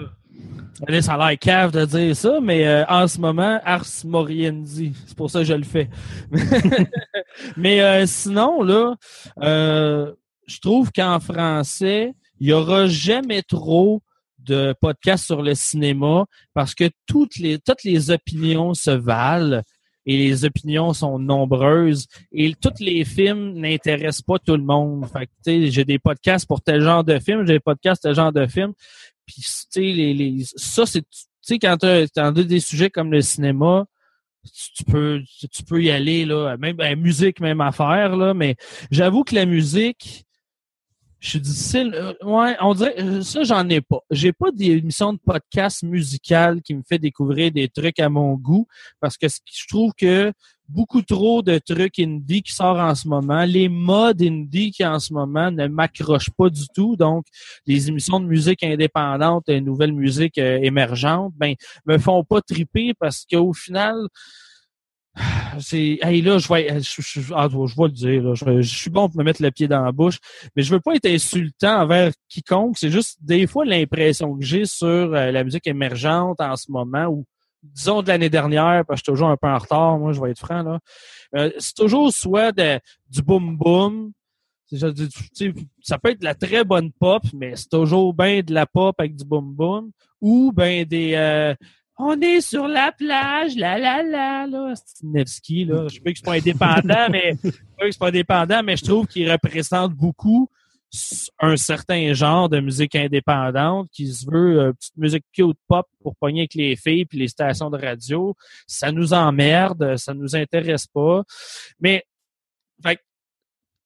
[0.87, 4.93] Allez, ça a l'air cave de dire ça, mais euh, en ce moment, Ars Moriendi.
[5.05, 5.89] C'est pour ça que je le fais.
[7.57, 8.95] mais euh, sinon, là,
[9.41, 10.11] euh,
[10.47, 14.01] je trouve qu'en français, il y aura jamais trop
[14.39, 19.61] de podcasts sur le cinéma parce que toutes les, toutes les opinions se valent
[20.05, 25.05] et les opinions sont nombreuses et tous les films n'intéressent pas tout le monde.
[25.07, 28.15] Fait que, j'ai des podcasts pour tel genre de film, j'ai des podcasts pour tel
[28.15, 28.73] genre de film.
[29.25, 33.11] Puis, tu sais, les, les, ça, c'est, tu sais, quand tu as des sujets comme
[33.11, 33.85] le cinéma,
[34.75, 38.55] tu, peux, tu, peux y aller, là, même, ben, musique, même affaire, là, mais
[38.91, 40.25] j'avoue que la musique,
[41.23, 41.93] je suis difficile.
[41.95, 43.99] euh, ouais, on dirait euh, ça, j'en ai pas.
[44.11, 48.67] J'ai pas d'émission de podcast musicale qui me fait découvrir des trucs à mon goût
[48.99, 50.33] parce que je trouve que
[50.67, 54.99] beaucoup trop de trucs indie qui sortent en ce moment, les modes indie qui en
[54.99, 56.97] ce moment ne m'accrochent pas du tout.
[56.97, 57.25] Donc,
[57.65, 61.55] les émissions de musique indépendante, et nouvelles musiques euh, émergentes, ben
[61.85, 63.95] me font pas triper parce qu'au final,
[65.59, 69.19] c'est hey là je vais je, je, je le dire là, je, suis bon pour
[69.19, 70.17] me mettre le pied dans la bouche
[70.55, 72.77] mais je veux pas être insultant envers quiconque.
[72.77, 77.05] C'est juste des fois l'impression que j'ai sur euh, la musique émergente en ce moment
[77.05, 77.25] ou
[77.61, 80.21] disons de l'année dernière parce que je suis toujours un peu en retard moi je
[80.21, 80.79] vais être franc là.
[81.35, 84.11] Euh, c'est toujours soit de, du boom boom
[84.71, 88.95] ça peut être de la très bonne pop mais c'est toujours bien de la pop
[88.97, 91.53] avec du boom boom ou ben des euh,
[91.97, 94.73] on est sur la plage, la la la là,
[95.03, 95.87] Nevsky là.
[95.87, 98.83] Je sais que c'est pas indépendant, mais je sais que c'est pas indépendant, mais je
[98.83, 100.49] trouve qu'il représente beaucoup
[101.39, 106.15] un certain genre de musique indépendante qui se veut euh, petite musique cute pop pour
[106.15, 108.35] pogner avec les filles puis les stations de radio.
[108.67, 111.23] Ça nous emmerde, ça nous intéresse pas.
[111.79, 112.05] Mais
[112.83, 112.99] fait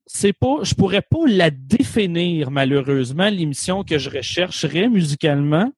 [0.07, 5.69] c'est pas, je pourrais pas la définir malheureusement l'émission que je rechercherais musicalement,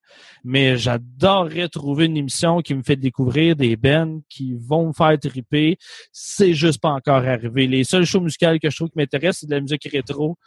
[0.43, 5.17] mais j'adorerais trouver une émission qui me fait découvrir des bands qui vont me faire
[5.19, 5.77] triper.
[6.11, 7.65] C'est juste pas encore arrivé.
[7.67, 10.37] Les seuls shows musicaux que je trouve qui m'intéressent, c'est de la musique rétro.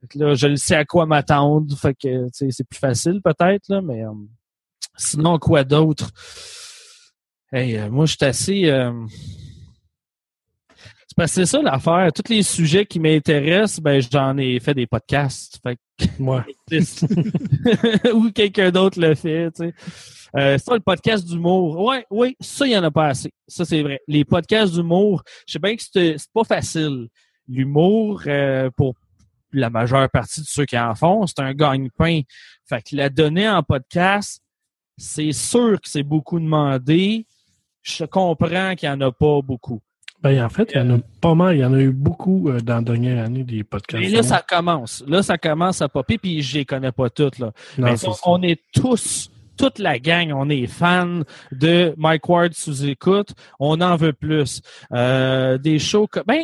[0.00, 1.76] Fait que là, je sais à quoi m'attendre.
[1.76, 4.12] Fait que c'est plus facile peut-être, là, mais euh,
[4.96, 6.10] sinon, quoi d'autre?
[7.52, 8.64] Hey, euh, moi, je suis assez.
[8.66, 8.92] euh,
[11.14, 12.12] C'est parce que c'est ça l'affaire.
[12.12, 15.60] Tous les sujets qui m'intéressent, ben j'en ai fait des podcasts.
[15.62, 15.78] Fait
[16.66, 17.06] existe.
[18.12, 19.74] ou quelqu'un d'autre le fait, tu sais.
[20.36, 21.78] Euh, ça, le podcast d'humour.
[21.84, 23.30] Ouais, oui, ça, il n'y en a pas assez.
[23.46, 24.00] Ça, c'est vrai.
[24.08, 27.06] Les podcasts d'humour, je sais bien que c'est c'est pas facile.
[27.46, 28.96] L'humour, euh, pour
[29.52, 32.22] la majeure partie de ceux qui en font, c'est un gagne-pain.
[32.68, 34.42] Fait que la donnée en podcast,
[34.96, 37.24] c'est sûr que c'est beaucoup demandé.
[37.82, 39.80] Je comprends qu'il n'y en a pas beaucoup.
[40.24, 41.54] Ben, en fait, il y en a pas mal.
[41.54, 44.02] Il y en a eu beaucoup euh, dans la dernière année des podcasts.
[44.02, 45.04] Mais là, ça commence.
[45.06, 47.52] Là, ça commence à popper, puis je les connais pas toutes, là.
[47.76, 51.20] Non, Mais c'est on, est tous, toute la gang, on est fans
[51.52, 53.34] de Mike Ward sous écoute.
[53.60, 54.62] On en veut plus.
[54.92, 56.24] Euh, des shows comme.
[56.26, 56.40] Ben,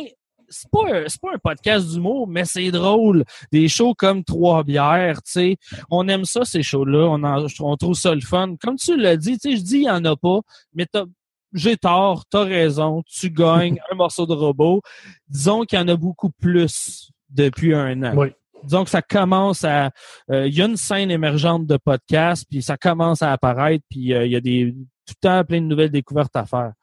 [0.53, 0.83] c'est pas,
[1.21, 3.23] pas un podcast d'humour, mais c'est drôle.
[3.51, 5.57] Des shows comme Trois bières, tu sais.
[5.89, 7.07] On aime ça, ces shows-là.
[7.09, 8.55] On, en- on trouve ça le fun.
[8.61, 10.39] Comme tu l'as dit, tu sais, je dis il y en a pas,
[10.75, 11.05] mais t'as-
[11.53, 14.81] j'ai tort, t'as raison, tu gagnes un morceau de robot.
[15.27, 18.13] Disons qu'il y en a beaucoup plus depuis un an.
[18.15, 18.27] Oui.
[18.63, 19.89] Disons que ça commence à...
[20.29, 24.13] euh, Il y a une scène émergente de podcast, puis ça commence à apparaître, puis
[24.13, 24.75] euh, il y a des
[25.07, 26.73] tout le temps plein de nouvelles découvertes à faire.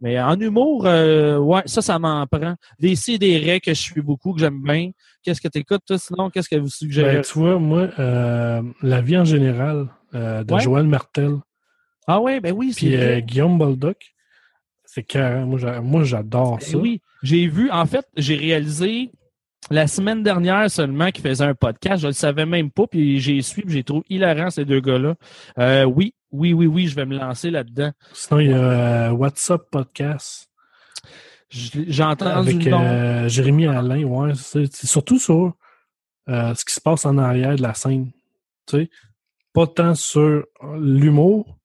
[0.00, 2.54] Mais en humour, euh, ouais, ça, ça m'en prend.
[2.80, 4.90] Des CDR que je suis beaucoup, que j'aime bien.
[5.22, 6.28] Qu'est-ce que tu écoutes, toi, sinon?
[6.28, 7.14] Qu'est-ce que vous suggérez?
[7.14, 10.60] Ben, tu vois, moi, euh, La vie en général euh, de Ouais.
[10.60, 11.36] Joël Martel
[12.10, 13.22] ah ouais, ben oui, c'est puis.
[13.22, 13.98] Guillaume Boldoc,
[14.90, 15.44] c'est carré.
[15.44, 16.78] Moi, j'a- moi, j'adore Eh ça.
[16.78, 19.10] Oui, j'ai vu, en fait, j'ai réalisé
[19.70, 22.02] la semaine dernière seulement qu'ils faisaient un podcast.
[22.02, 25.14] Je le savais même pas, puis j'ai suivi, puis j'ai trouvé hilarant ces deux gars-là.
[25.58, 27.92] Euh, oui, oui, oui, oui, je vais me lancer là-dedans.
[28.14, 30.48] Sinon, il y a euh, WhatsApp Podcast
[31.50, 32.80] Je- J'ai entendu avec le nom.
[32.82, 34.02] euh, Jérémy Alain.
[34.04, 35.54] Ouais, c'est c'est surtout sur
[36.30, 38.10] euh, ce qui se passe en arrière de la scène.
[38.66, 38.90] Tu sais,
[39.52, 40.44] pas tant sur
[40.78, 41.57] l'humour,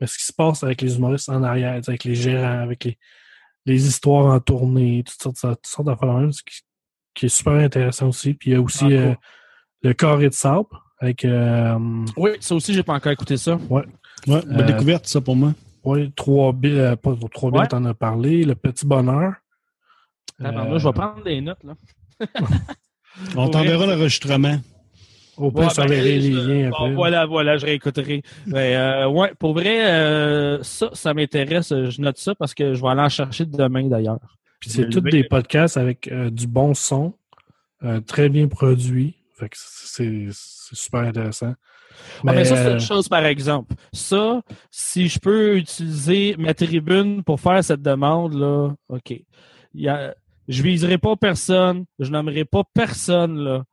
[0.00, 2.98] mais ce qui se passe avec les humoristes en arrière, avec les gérants, avec les,
[3.66, 6.60] les histoires en tournée, toutes sortes, toutes sortes d'affaires même, ce qui,
[7.14, 8.34] qui est super intéressant aussi.
[8.34, 9.14] Puis il y a aussi Ah, euh,
[9.82, 10.66] le carré de sable
[10.98, 11.78] avec euh,
[12.16, 13.56] Oui, ça aussi, j'ai pas encore écouté ça.
[13.68, 13.84] Ouais,
[14.26, 15.52] bonne Euh, découverte, ça, pour moi.
[15.84, 17.68] ouais, trois billes, euh, pas trois billes, Ouais.
[17.68, 19.34] t'en as parlé, le petit bonheur.
[20.42, 21.74] Attends, Euh, je vais prendre des notes, là.
[23.36, 24.58] On t'enverra l'enregistrement.
[25.40, 28.22] Au ça ben, verrait les liens bon, voilà, voilà, je réécouterai.
[28.46, 31.70] Ben, euh, ouais, pour vrai, euh, ça, ça m'intéresse.
[31.70, 34.36] Je note ça parce que je vais aller en chercher demain, d'ailleurs.
[34.60, 37.14] Puis c'est tous des podcasts avec euh, du bon son,
[38.06, 39.14] très bien produit.
[39.34, 41.54] Fait que c'est super intéressant.
[42.26, 43.74] Ah, mais ça, c'est une chose, par exemple.
[43.92, 49.10] Ça, si je peux utiliser ma tribune pour faire cette demande-là, OK.
[49.10, 50.14] Il y a,
[50.48, 53.64] je viserai pas personne, je nommerai pas personne, là.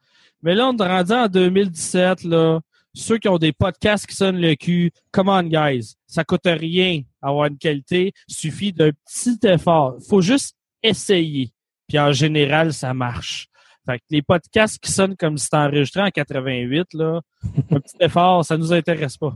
[0.47, 2.61] Mais là, on est rendu en 2017, là.
[2.93, 5.95] Ceux qui ont des podcasts qui sonnent le cul, come on, guys.
[6.07, 8.13] Ça coûte rien avoir une qualité.
[8.29, 9.97] Suffit d'un petit effort.
[10.07, 11.51] Faut juste essayer.
[11.89, 13.49] Puis en général, ça marche.
[13.85, 17.19] Fait que les podcasts qui sonnent comme si c'était enregistré en 88, là,
[17.69, 19.35] un petit effort, ça nous intéresse pas.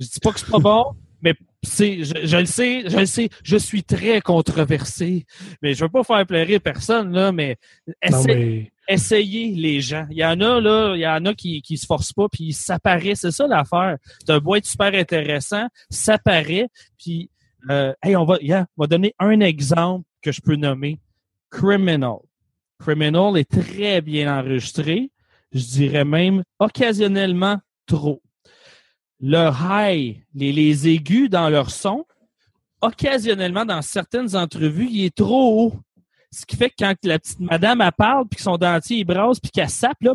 [0.00, 3.06] Je dis pas que c'est pas bon, mais c'est, je, je le sais, je le
[3.06, 5.24] sais, je suis très controversé,
[5.62, 7.56] mais je veux pas faire pleurer personne, là, mais,
[7.86, 10.06] non, essaye- mais essayez les gens.
[10.10, 12.52] Il y en a, là, il y en a qui, qui se forcent pas, puis
[12.52, 13.96] ça paraît, c'est ça l'affaire.
[14.24, 17.30] C'est un bois super intéressant, ça paraît, puis,
[17.70, 20.98] euh, hey, on va, yeah, on va donner un exemple que je peux nommer.
[21.50, 22.16] Criminal.
[22.78, 25.10] Criminal est très bien enregistré.
[25.52, 28.21] Je dirais même occasionnellement trop.
[29.22, 32.04] Le high, les, les aigus dans leur son,
[32.80, 35.72] occasionnellement dans certaines entrevues, il est trop haut.
[36.30, 39.04] Ce qui fait que quand la petite madame elle parle, puis que son dentier il
[39.04, 40.14] brasse, puis qu'elle sape, là,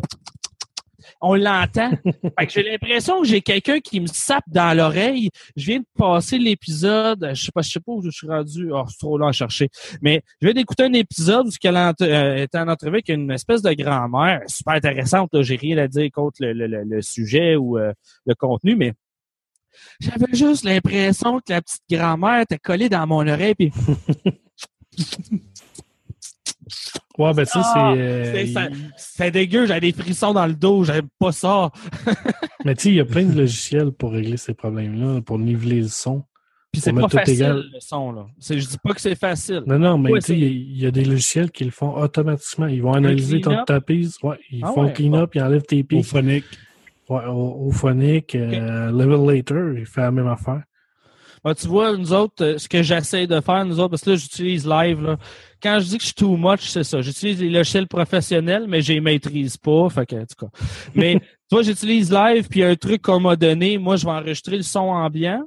[1.20, 1.90] on l'entend.
[2.38, 5.30] fait que j'ai l'impression que j'ai quelqu'un qui me sape dans l'oreille.
[5.56, 8.70] Je viens de passer l'épisode, je sais pas, je sais pas où je suis rendu.
[8.72, 9.68] Oh, c'est trop long à chercher.
[10.02, 13.62] Mais je viens d'écouter un épisode où elle euh, était en entrevue avec une espèce
[13.62, 15.30] de grand-mère, super intéressante.
[15.42, 17.92] J'ai rien à dire contre le, le- le- le sujet ou euh,
[18.26, 18.92] le contenu, mais
[20.00, 23.54] j'avais juste l'impression que la petite grand-mère était collée dans mon oreille.
[23.54, 23.70] Puis
[27.18, 28.00] ouais, ben ça, Ah, c'est.
[28.00, 28.46] euh,
[28.96, 31.70] c'est- dégueu, j'avais des frissons dans le dos, j'aime pas ça.
[32.64, 35.80] Mais tu sais, il y a plein de logiciels pour régler ces problèmes-là, pour niveler
[35.82, 36.24] le son.
[36.70, 37.56] Puis c'est pas facile égal.
[37.72, 38.26] le son là.
[38.38, 39.62] C'est- Je dis pas que c'est facile.
[39.66, 41.70] Non, non, mais tu sais, il y a- il y, a des logiciels qui le
[41.70, 42.66] font automatiquement.
[42.66, 43.66] Ils vont analyser ton clean-up?
[43.66, 44.14] tapis.
[44.22, 45.18] Ouais, ils Ah font ouais, clean bon.
[45.20, 46.04] up, ils enlèvent tes Au pics.
[46.04, 46.44] phonique.
[47.08, 50.62] Ouais, au, au phonique, euh, level later, il fait la même affaire.
[51.48, 54.10] Ben, tu vois, nous autres, euh, ce que j'essaie de faire, nous autres, parce que
[54.10, 55.00] là, j'utilise live.
[55.00, 55.16] Là.
[55.62, 57.00] Quand je dis que je suis too much, c'est ça.
[57.00, 59.88] J'utilise les logiciels professionnels, mais je les maîtrise pas.
[59.88, 60.58] Fait que, en tout cas.
[60.94, 64.58] Mais tu vois, j'utilise live, puis un truc qu'on m'a donné, moi, je vais enregistrer
[64.58, 65.42] le son ambiant.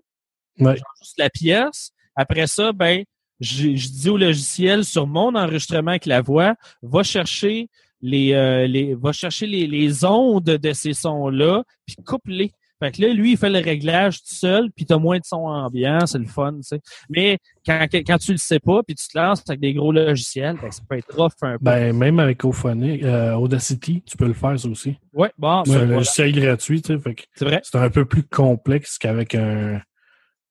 [0.60, 0.76] Ouais.
[1.00, 1.92] juste la pièce.
[2.16, 3.04] Après ça, ben,
[3.40, 7.70] je, je dis au logiciel sur mon enregistrement avec la voix, va chercher
[8.02, 12.52] les, euh, les va chercher les, les ondes de ces sons-là, puis coupe-les.
[12.82, 15.38] Fait que là, lui, il fait le réglage tout seul, puis t'as moins de son
[15.46, 16.80] ambiant, c'est le fun, tu sais.
[17.10, 20.58] Mais quand, quand tu le sais pas, puis tu te lances avec des gros logiciels,
[20.62, 21.64] ben, ça peut être rough un peu.
[21.66, 24.96] Ben, même avec Auphonic, euh, Audacity, tu peux le faire ça aussi.
[25.14, 25.96] ouais, bon, C'est un voilà.
[25.98, 27.62] logiciel gratuit, tu sais, fait que c'est vrai.
[27.64, 29.80] c'est un peu plus complexe qu'avec un,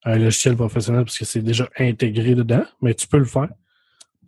[0.04, 3.48] un logiciel professionnel parce que c'est déjà intégré dedans, mais tu peux le faire.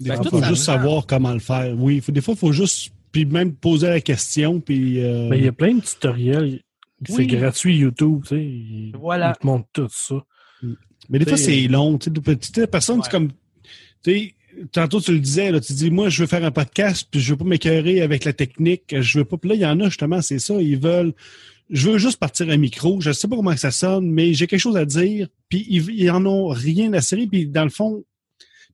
[0.01, 1.73] Des Ben, fois, il faut juste savoir comment le faire.
[1.79, 4.59] Oui, faut- des fois, il faut juste puis même poser la question.
[4.59, 6.61] Puis, euh, Mais il y a plein de tutoriels.
[7.07, 7.27] C'est Oui.
[7.27, 8.43] gratuit YouTube, tu sais.
[8.45, 9.35] Ils, Voilà.
[9.37, 10.25] ils te montrent tout ça.
[11.09, 11.99] Mais des fois, c'est long.
[11.99, 13.03] Tu sais, de petites personnes, Ouais.
[13.05, 13.31] c'est comme.
[14.05, 14.35] Tu sais,
[14.73, 17.33] tantôt, tu le disais, là, tu dis, moi, je veux faire un podcast, puis je
[17.33, 18.95] veux pas m'écœurer avec la technique.
[19.01, 19.37] Je veux pas.
[19.37, 20.55] Puis là, il y en a, justement, c'est ça.
[20.61, 21.13] Ils veulent.
[21.71, 23.01] Je veux juste partir un micro.
[23.01, 25.29] Je sais pas comment ça sonne, mais j'ai quelque chose à dire.
[25.49, 27.27] Puis ils, ils en ont rien à serrer.
[27.27, 28.05] Puis dans le fond,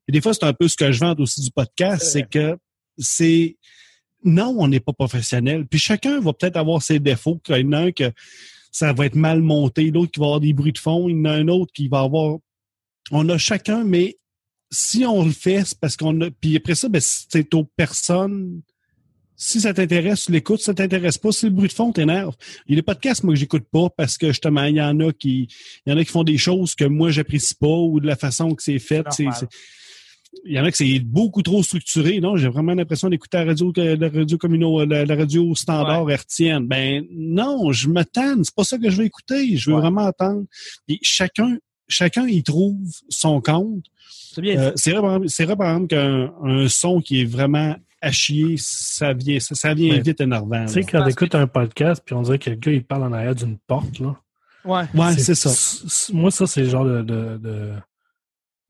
[0.09, 2.57] des fois, c'est un peu ce que je vante aussi du podcast, c'est que
[2.99, 3.57] c'est.
[4.25, 5.66] Non, on n'est pas professionnel.
[5.66, 7.41] Puis chacun va peut-être avoir ses défauts.
[7.49, 8.12] Il y en a un que
[8.71, 11.21] ça va être mal monté, l'autre qui va avoir des bruits de fond, il y
[11.21, 12.39] en a un autre qui va avoir.
[13.11, 14.19] On a chacun, mais
[14.71, 16.31] si on le fait, c'est parce qu'on a.
[16.31, 18.61] Puis après ça, ben, c'est aux personnes.
[19.35, 20.59] Si ça t'intéresse, tu l'écoutes.
[20.59, 22.35] Si ça t'intéresse pas, si le bruit de fond t'énerve.
[22.66, 24.99] Il y a des podcasts, moi, que j'écoute pas parce que justement, il y en
[25.01, 25.49] a qui.
[25.87, 28.16] Il y en a qui font des choses que moi, j'apprécie pas ou de la
[28.16, 29.07] façon que c'est fait.
[29.11, 29.29] C'est
[30.45, 32.20] il y en a que c'est beaucoup trop structuré.
[32.20, 36.66] Non, j'ai vraiment l'impression d'écouter la radio, la radio communo, la, la radio standard hertzienne.
[36.66, 38.45] Ben non, je me tanne.
[38.45, 39.57] C'est pas ça que je veux écouter.
[39.57, 39.82] Je veux Ouais.
[39.82, 40.45] vraiment entendre.
[40.86, 41.59] Puis chacun,
[41.89, 42.78] chacun y trouve
[43.09, 43.84] son compte.
[44.11, 48.55] C'est bien Euh, c'est vrai, par exemple- qu'un un son qui est vraiment à chier,
[48.59, 50.01] ça vient, ça, ça vient Ouais.
[50.01, 50.64] vite énervant.
[50.66, 53.03] Tu sais, quand Parce t'écoutes un podcast, puis on dirait que le gars, il parle
[53.05, 54.16] en arrière d'une porte, là.
[54.64, 54.84] Ouais.
[54.95, 55.51] Ouais, c'est ça.
[56.12, 57.72] Moi, ça, c'est le genre de, de, de,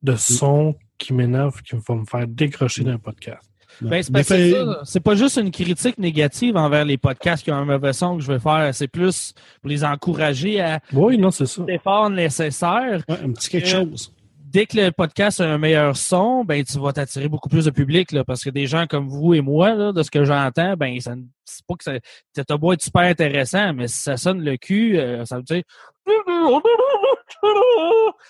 [0.03, 3.43] de son qui m'énerve, qui va me faire décrocher d'un podcast.
[3.81, 7.53] Ben, c'est fait- c'est ça, c'est pas juste une critique négative envers les podcasts qui
[7.53, 8.71] ont un mauvais son que je veux faire.
[8.75, 11.63] C'est plus pour les encourager à Oui, non, c'est ça.
[11.69, 14.13] l'effort nécessaire Ouais, un petit quelque Euh, chose.
[14.51, 17.71] Dès que le podcast a un meilleur son, ben tu vas t'attirer beaucoup plus de
[17.71, 20.75] public là, parce que des gens comme vous et moi, là, de ce que j'entends,
[20.77, 24.43] ben ça c'est pas que ça t'as beau être super intéressant, mais si ça sonne
[24.43, 25.63] le cul, euh, ça veut dire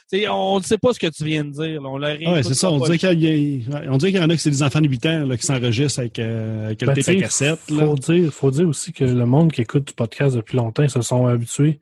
[0.09, 1.81] T'sais, on ne sait pas ce que tu viens de dire.
[1.83, 1.89] là.
[1.89, 2.71] On l'a ouais, c'est ça.
[2.71, 4.81] On dirait qu'il y, a- on dirait qu'il y en a que c'est des enfants
[4.81, 7.71] de 8 ans là, qui s'enregistrent avec, euh, avec le Ben, tape à cassette.
[7.71, 7.87] Là.
[7.87, 10.91] Faut dire, faut dire aussi que le monde qui écoute du podcast depuis longtemps, ils
[10.91, 11.79] se sont habitués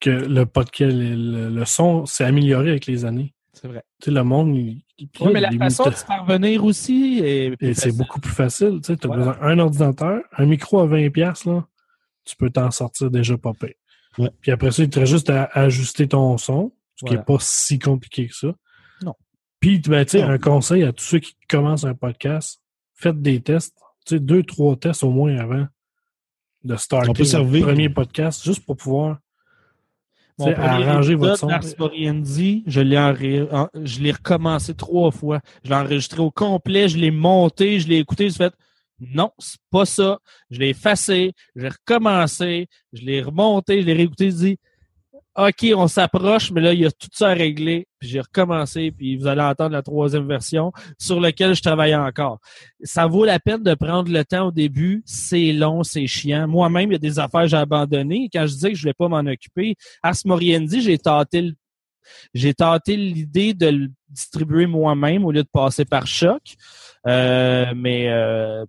[0.00, 3.32] que le podcast, le, le son s'est amélioré avec les années.
[3.52, 3.82] C'est vrai.
[4.00, 4.82] Tu sais, le monde, il-
[5.20, 8.80] là, mais la façon de se parvenir aussi est et c'est beaucoup plus facile.
[8.82, 9.32] Tu sais, as Voilà.
[9.32, 11.66] besoin d'un ordinateur, un micro à 20$, piastres, là,
[12.24, 13.72] tu peux t'en sortir déjà pas pire.
[14.18, 14.30] Ouais.
[14.40, 17.36] Puis après ça, il te reste juste à ajuster ton son, ce qui n'est pas
[17.40, 18.48] si compliqué que ça.
[19.02, 19.14] Non.
[19.60, 22.60] Puis, ben, tu sais, un conseil à tous ceux qui commencent un podcast,
[22.94, 23.76] faites des tests.
[24.06, 25.66] Tu sais, deux, trois tests au moins avant
[26.64, 29.18] de starter le premier podcast, juste pour pouvoir
[30.38, 31.46] Mon arranger votre son.
[31.78, 32.98] Moriendi, je l'ai
[33.50, 35.40] en- je l'ai recommencé trois fois.
[35.64, 38.54] Je l'ai enregistré au complet, je l'ai monté, je l'ai écouté, j'ai fait
[38.98, 40.18] non, c'est pas ça.
[40.50, 44.56] Je l'ai effacé, j'ai recommencé, je l'ai remonté, je l'ai réécouté, je dis
[45.38, 47.86] OK, on s'approche, mais là, il y a tout ça à régler.
[47.98, 52.38] Puis j'ai recommencé, puis vous allez entendre la troisième version sur laquelle je travaille encore.
[52.82, 55.02] Ça vaut la peine de prendre le temps au début.
[55.04, 56.48] C'est long, c'est chiant.
[56.48, 58.30] Moi-même, il y a des affaires que j'ai abandonnées.
[58.32, 61.54] Quand je disais que je voulais pas m'en occuper, Ars Moriendi, j'ai tenté le-
[62.34, 66.40] j'ai tenté l'idée de le distribuer moi-même au lieu de passer par choc.
[67.06, 68.64] Euh, mais euh,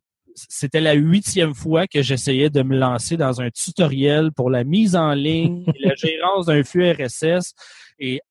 [0.50, 4.96] c'était la huitième fois que j'essayais de me lancer dans un tutoriel pour la mise
[4.96, 7.54] en ligne et la gérance d'un flux RSS.
[8.00, 8.22] Et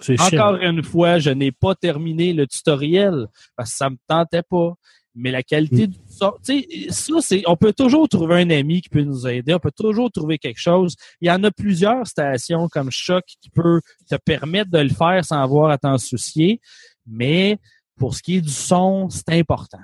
[0.00, 0.16] chiant.
[0.20, 3.26] encore une fois, je n'ai pas terminé le tutoriel
[3.56, 4.74] parce que ça me tentait pas.
[5.16, 9.02] Mais la qualité du son, ça, c'est, on peut toujours trouver un ami qui peut
[9.02, 9.52] nous aider.
[9.52, 10.94] On peut toujours trouver quelque chose.
[11.20, 15.24] Il y en a plusieurs stations comme Choc qui peut te permettre de le faire
[15.24, 16.60] sans avoir à t'en soucier.
[17.08, 17.58] Mais
[17.96, 19.80] pour ce qui est du son, c'est important.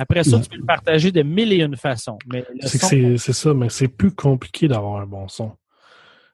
[0.00, 2.18] Après ça, tu peux le partager de mille et une façons.
[2.62, 5.56] C'est son, ça, mais c'est plus compliqué d'avoir un bon son.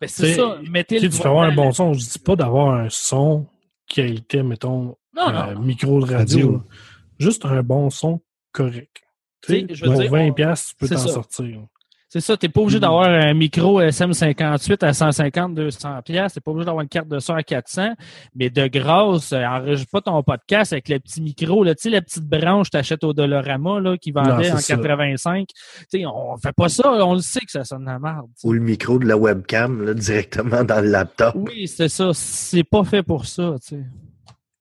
[0.00, 0.58] ben, c'est ça.
[0.70, 1.94] Mettez Tu sais, le tu peux avoir un bon son.
[1.94, 3.46] Je dis pas d'avoir un son
[3.88, 5.60] qualité, mettons, Non, euh, non.
[5.60, 6.62] micro de radio.
[7.18, 8.20] Juste un bon son
[8.52, 9.02] correct.
[9.40, 11.66] Tu sais, je veux pour dire, 20 on- piastres, tu peux t'en sortir.
[12.16, 12.82] C'est ça, t'es pas obligé Mm.
[12.82, 17.18] d'avoir un micro SM58 à 150, 200 pièces, t'es pas obligé d'avoir une carte de
[17.18, 17.94] son à 400,
[18.36, 21.90] mais de grâce, euh, enregistre pas ton podcast avec le petit micro, là, tu sais,
[21.90, 24.74] la petite branche que t'achètes au Dolorama, là, qui vendait Non, en ça.
[24.76, 25.48] 85.
[25.48, 25.54] Tu
[25.88, 28.26] sais, on fait pas ça, on le sait que ça sonne la merde.
[28.44, 31.34] Ou le micro de la webcam là, directement dans le laptop.
[31.34, 33.82] Oui, c'est ça, c'est pas fait pour ça, tu sais.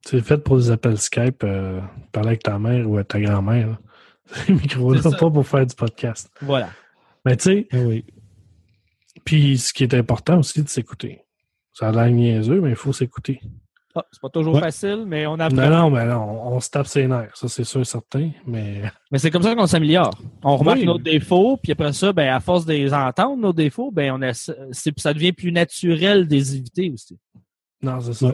[0.06, 1.80] C'est fait pour des appels Skype, euh,
[2.12, 3.68] parler avec ta mère ou avec ta grand-mère.
[3.68, 3.78] là.
[4.49, 5.18] Micros-là, C'est ça.
[5.18, 6.32] pas pour faire du podcast.
[6.41, 6.70] Voilà.
[7.26, 8.04] Mais tu sais, Ah oui.
[9.26, 11.22] puis ce qui est important aussi, de s'écouter.
[11.74, 13.40] Ça a l'air niaiseux, mais il faut s'écouter.
[13.96, 14.62] Ah, c'est pas toujours Ouais.
[14.62, 15.56] facile, mais on apprend.
[15.56, 18.32] Non, non, mais non, on, on se tape ses nerfs, ça c'est sûr et certain,
[18.48, 20.20] mais Mais c'est comme ça qu'on s'améliore.
[20.44, 20.86] On remarque Oui.
[20.86, 24.22] nos défauts, puis après ça, ben, à force de les entendre, nos défauts, ben, on
[24.24, 24.56] a, c'est-
[24.98, 27.18] ça devient plus naturel de les éviter aussi.
[27.84, 28.28] non, c'est ça.
[28.28, 28.34] Ouais.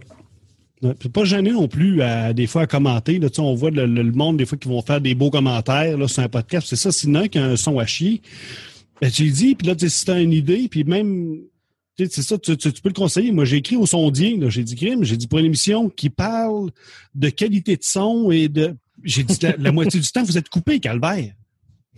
[0.82, 3.20] Ouais, puis pas gêné non plus à des fois à commenter.
[3.20, 5.14] Là, Tu sais, on voit le, le- le monde des fois qui vont faire des
[5.14, 6.68] beaux commentaires là, sur un podcast.
[6.70, 8.22] C'est ça, sinon qu'il y a un son à chier.
[9.02, 11.38] Ben, tu lui dis, puis là, tu sais, si t'as une idée, puis même
[11.98, 13.32] tu sais, c'est ça, tu, tu- tu peux le conseiller.
[13.32, 16.10] Moi, j'ai écrit au sondier, là, j'ai dit Grim, j'ai dit pour une émission qui
[16.10, 16.72] parle
[17.16, 18.76] de qualité de son et de.
[19.04, 21.34] J'ai dit la, la moitié du temps, vous êtes coupé, Calvaire.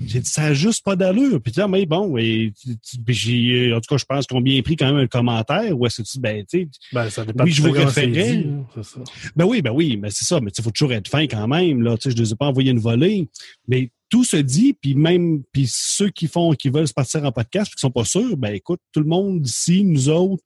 [0.04, 1.39] J'ai dit ça n'a juste pas d'allure.
[1.41, 4.26] Puis tu dis, ah, mais bon, et, tu- tu- j'ai, en tout cas, je pense
[4.26, 5.80] qu'on a bien pris quand même un commentaire.
[5.80, 8.38] Ou est-ce que tu ben, tu sais, Ben, ça dépend Oui, je vous référais.
[8.38, 8.99] dit, là, c'est ça.
[9.36, 10.39] ben oui, ben oui, mais c'est ça.
[10.41, 11.84] Mais il faut toujours être fin quand même.
[11.84, 13.28] Là, tu sais, je ne les ai pas envoyés une volée.
[13.68, 17.32] Mais tout se dit, puis même puis ceux qui font, qui veulent se partir en
[17.32, 20.43] podcast, puis qui sont pas sûrs, ben écoute, tout le monde ici, nous autres,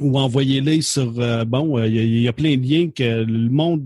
[0.00, 3.24] ou envoyez-les sur euh, bon, il y, a- il y a plein de liens que
[3.24, 3.84] le monde.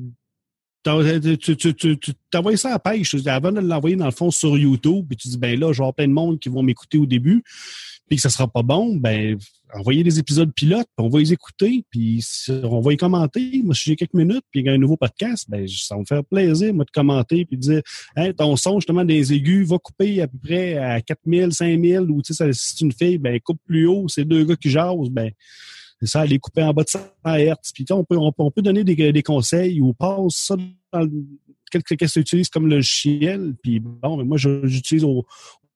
[0.84, 3.14] t'as- Tu, tu, tu, tu t'envoies ça à pêche.
[3.26, 5.84] Avant de l'envoyer dans le fond sur YouTube, puis tu dis ben là, je vais
[5.84, 7.42] avoir plein de monde qui vont m'écouter au début,
[8.08, 9.38] puis que ça sera pas bon, ben
[9.74, 12.24] envoyez des épisodes pilotes, puis on va les écouter, puis
[12.62, 13.62] on va y commenter.
[13.64, 16.00] Moi, si j'ai quelques minutes, puis il y a un nouveau podcast, ben ça va
[16.00, 17.82] me faire plaisir, moi, de commenter, puis de dire
[18.16, 22.20] hey, ton son, justement, des aigus, va couper à peu près à 4000, 5000, ou
[22.24, 25.30] si c'est une fille, ben coupe plus haut, c'est deux gars qui jasent, ben
[26.04, 27.54] ça, aller couper en bas de 100 Hz.
[27.74, 30.56] Puis on peut, on, peut- on peut donner des, des conseils ou passe ça
[30.92, 31.08] dans
[31.70, 33.54] qu'est-ce que tu utilises comme logiciel.
[33.62, 35.24] Puis bon, mais moi, je- j'utilise au,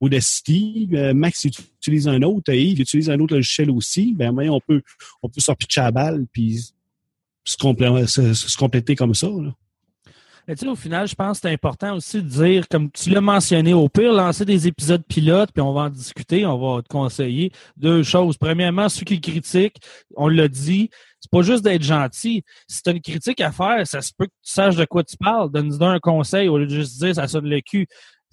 [0.01, 0.89] Audacity.
[0.93, 2.53] Euh, Max il utilise un autre.
[2.53, 4.15] Yves utilise un autre logiciel aussi.
[4.15, 4.83] Ben, mais on peut,
[5.23, 6.61] on peut s'en pitcher à la balle puis
[7.45, 9.29] se, complé- se- se compléter comme ça.
[10.49, 13.21] tu sais, au final, je pense que c'est important aussi de dire, comme tu l'as
[13.21, 16.89] mentionné, au pire, lancer des épisodes pilotes, puis on va en discuter, on va te
[16.89, 18.37] conseiller deux choses.
[18.37, 19.79] Premièrement, ceux qui critiquent,
[20.17, 20.91] on l'a dit,
[21.21, 22.45] c'est pas juste d'être gentil.
[22.69, 25.03] Si tu as une critique à faire, ça se peut que tu saches de quoi
[25.03, 25.51] tu parles.
[25.51, 27.87] Donne-nous un conseil au lieu de juste dire ça sonne le cul.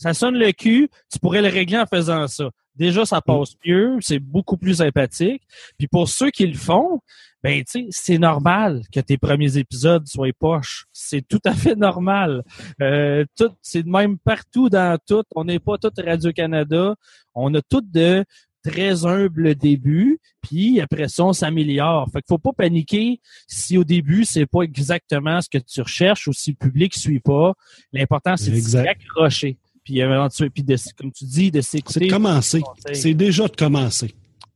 [0.03, 2.49] Ça sonne le cul, tu pourrais le régler en faisant ça.
[2.75, 5.41] Déjà, ça passe mieux, c'est beaucoup plus sympathique.
[5.77, 6.99] Puis pour ceux qui le font,
[7.41, 10.87] ben tu sais, c'est normal que tes premiers épisodes soient poches.
[10.91, 12.43] C'est tout à fait normal.
[12.81, 15.23] Euh, tout, c'est même partout dans tout.
[15.37, 16.95] On n'est pas tout Radio-Canada.
[17.33, 18.25] On a tout de
[18.61, 22.09] très humble début, puis après ça, on s'améliore.
[22.11, 26.27] Fait qu'il faut pas paniquer si au début, c'est pas exactement ce que tu recherches
[26.27, 27.53] ou si le public suit pas.
[27.93, 29.57] L'important, c'est de s'accrocher.
[29.84, 30.01] Puis,
[30.53, 31.99] puis de, comme tu dis, de s'écouter.
[31.99, 32.61] C'est de commencer.
[32.93, 34.13] C'est déjà de commencer.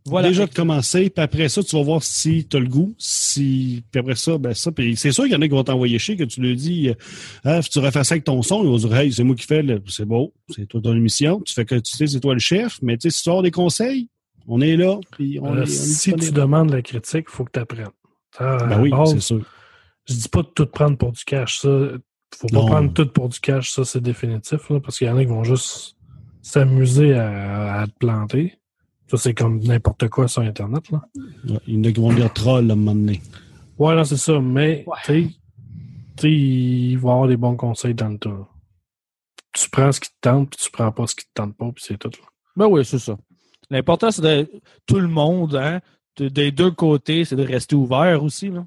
[0.08, 0.30] Voilà.
[0.30, 3.84] Déjà de commencer, puis après ça, tu vas voir si tu as le goût, si
[3.92, 6.00] puis après ça, ben ça, puis c'est sûr qu'il y en a qui vont t'envoyer
[6.00, 6.92] chier, que tu lui dis
[7.44, 9.66] ah, tu refais ça avec ton son, ils vont dire Hey, c'est moi qui fais
[9.88, 12.80] c'est beau, c'est toi ton émission, tu fais que tu sais, c'est toi le chef,
[12.82, 14.08] mais tu sais, si tu as des conseils,
[14.48, 14.98] on est là.
[15.12, 17.88] Puis on euh, est, si tu demandes la critique, il faut que tu apprennes.
[18.40, 19.42] ben oui, c'est sûr.
[20.08, 21.70] Je dis pas de tout prendre pour du cash, ça.
[22.36, 25.18] Faut pas prendre tout pour du cash, ça c'est définitif, là, parce qu'il y en
[25.18, 25.96] a qui vont juste
[26.42, 28.60] s'amuser à, à te planter.
[29.10, 30.90] Ça, c'est comme n'importe quoi sur Internet.
[30.92, 31.02] Là.
[31.16, 33.22] Ouais, il y en a qui vont dire troll à un moment donné.
[33.80, 34.40] Ouais, non, c'est ça.
[34.42, 35.34] Mais, tu
[36.20, 38.48] sais, il va y avoir des bons conseils dans le tas.
[39.54, 41.72] Tu prends ce qui te tente, puis tu prends pas ce qui te tente pas,
[41.74, 42.10] puis c'est tout.
[42.10, 42.28] Là.
[42.58, 43.18] Ben oui, c'est ça.
[43.70, 44.52] L'important, c'est de
[44.86, 45.80] tout le monde, hein,
[46.18, 48.50] des deux côtés, c'est de rester ouvert aussi.
[48.50, 48.66] Là.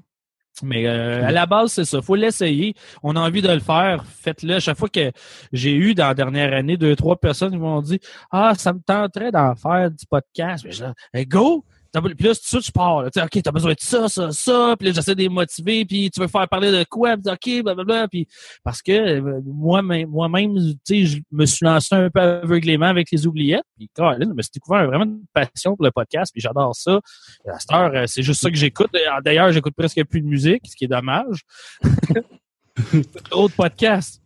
[0.63, 2.01] Mais euh, à la base, c'est ça.
[2.01, 2.73] faut l'essayer.
[3.03, 4.03] On a envie de le faire.
[4.05, 4.59] Faites-le.
[4.59, 5.11] Chaque fois que
[5.51, 7.99] j'ai eu dans la dernière année deux, trois personnes qui m'ont dit
[8.31, 10.65] Ah, ça me tenterait d'en faire du podcast.
[11.13, 11.63] Mais go!
[11.93, 13.03] Puis là, tout de je pars.
[13.05, 14.75] Tu sais, OK, t'as besoin de ça, ça, ça.
[14.79, 15.83] Puis là, j'essaie de les motiver.
[15.83, 17.17] Puis tu veux faire parler de quoi?
[17.17, 18.07] Puis OK, blablabla.
[18.07, 18.27] Puis
[18.63, 23.65] parce que euh, moi-même, sais, je me suis lancé un peu aveuglément avec les oubliettes.
[23.77, 26.31] Puis là, je me suis découvert vraiment une passion pour le podcast.
[26.31, 27.01] Puis j'adore ça.
[27.47, 28.91] À cette heure, euh, c'est juste ça que j'écoute.
[29.25, 31.41] D'ailleurs, j'écoute presque plus de musique, ce qui est dommage.
[33.31, 34.21] Autre podcast.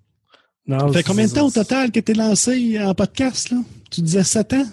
[0.68, 3.58] Non, ça fait combien de temps au total que tu es lancé en podcast, là?
[3.92, 4.66] Tu disais sept ans?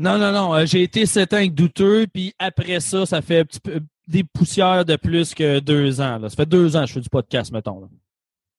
[0.00, 0.54] Non, non, non.
[0.54, 3.80] Euh, j'ai été sept ans avec douteux, puis après ça, ça fait un petit peu
[4.08, 6.16] des poussières de plus que deux ans.
[6.16, 6.30] Là.
[6.30, 7.80] Ça fait deux ans que je fais du podcast, mettons.
[7.80, 7.86] Là.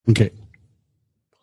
[0.08, 0.32] OK.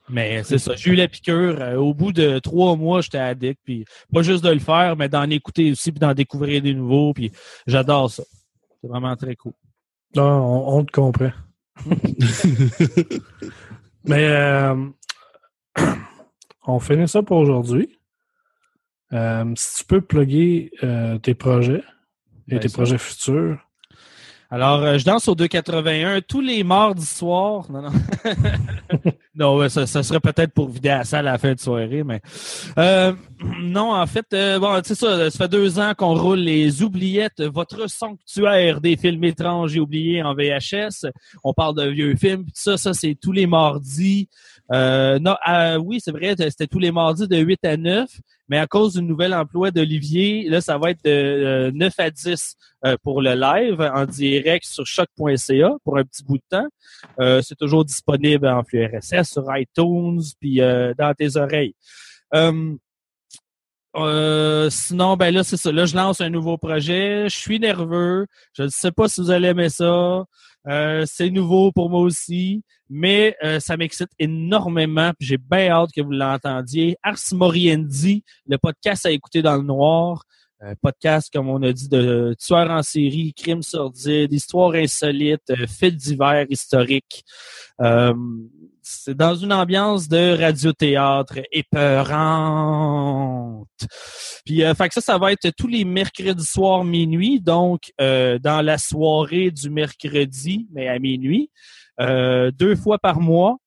[0.09, 0.77] Mais c'est ça.
[0.77, 1.61] J'ai eu la piqûre.
[1.61, 3.61] Euh, au bout de trois mois, j'étais addict.
[3.65, 7.13] Puis pas juste de le faire, mais d'en écouter aussi, puis d'en découvrir des nouveaux.
[7.13, 7.33] Puis
[7.67, 8.23] j'adore ça.
[8.81, 9.55] C'est vraiment très cool.
[10.15, 11.33] Non, on, te comprend.
[14.05, 14.77] mais euh,
[16.69, 17.98] on finit ça pour aujourd'hui.
[19.13, 21.83] Euh, si tu peux plugger euh, tes projets
[22.49, 23.59] et ben, tes projets futurs.
[24.51, 27.71] Alors, euh, je danse au 281 tous les mardis soirs.
[27.71, 27.93] Non, non.
[29.35, 32.21] non, ça, ça, serait peut-être pour vider la salle à la fin de soirée, mais
[33.61, 34.27] non, en fait,
[34.59, 39.25] bon, c'est ça, ça fait deux ans qu'on roule les oubliettes, votre sanctuaire des films
[39.25, 41.11] étranges et oubliés en VHS.
[41.45, 44.29] On parle de vieux films, ça, ça c'est tous les mardis.
[44.71, 45.37] Non,
[45.85, 48.09] oui, c'est vrai, c'était tous les mardis de 8 à 9
[48.49, 52.11] mais à cause du nouvel emploi d'Olivier, là, ça va être de 9 euh, à
[52.11, 52.57] 10
[52.87, 56.69] euh, pour le live en direct sur choc.ca pour un petit bout de temps.
[57.21, 61.75] Euh, c'est toujours disponible en flux RSS sur iTunes puis dans tes oreilles.
[64.71, 65.71] sinon, ben là, c'est ça.
[65.71, 67.29] Là, je lance un nouveau projet.
[67.29, 68.27] Je suis nerveux.
[68.55, 70.25] Je ne sais pas si vous allez aimer ça.
[70.67, 75.13] Euh, c'est nouveau pour moi aussi, mais euh, ça m'excite énormément.
[75.21, 76.97] J'ai bien hâte que vous l'entendiez.
[77.03, 80.25] Ars Moriendi, le podcast à écouter dans le noir.
[80.61, 85.67] Un podcast, comme on a dit, de tueurs en série, crimes sordides, histoires insolites, euh,
[85.69, 87.25] faits divers historiques.
[88.91, 92.09] C'est dans une ambiance de radiothéâtre épeurante.
[94.47, 98.39] Puis, euh, fait que ça, ça va être tous les mercredis soirs minuit, donc euh,
[98.39, 101.51] dans la soirée du mercredi, mais à minuit,
[102.01, 103.59] euh, deux fois par mois.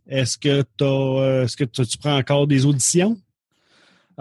[0.09, 3.17] Est-ce que, euh, est-ce que tu, prends encore des auditions?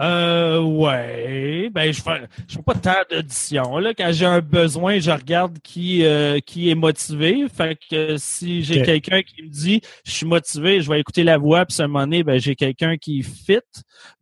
[0.00, 1.68] Euh, ouais.
[1.72, 3.78] Ben, je fais, je fais pas tant d'auditions.
[3.78, 7.44] Là, quand j'ai un besoin, je regarde qui, euh, qui est motivé.
[7.54, 11.36] Fait que si j'ai quelqu'un qui me dit, je suis motivé, je vais écouter la
[11.36, 13.60] voix, puis à un moment donné, ben, j'ai quelqu'un qui fit,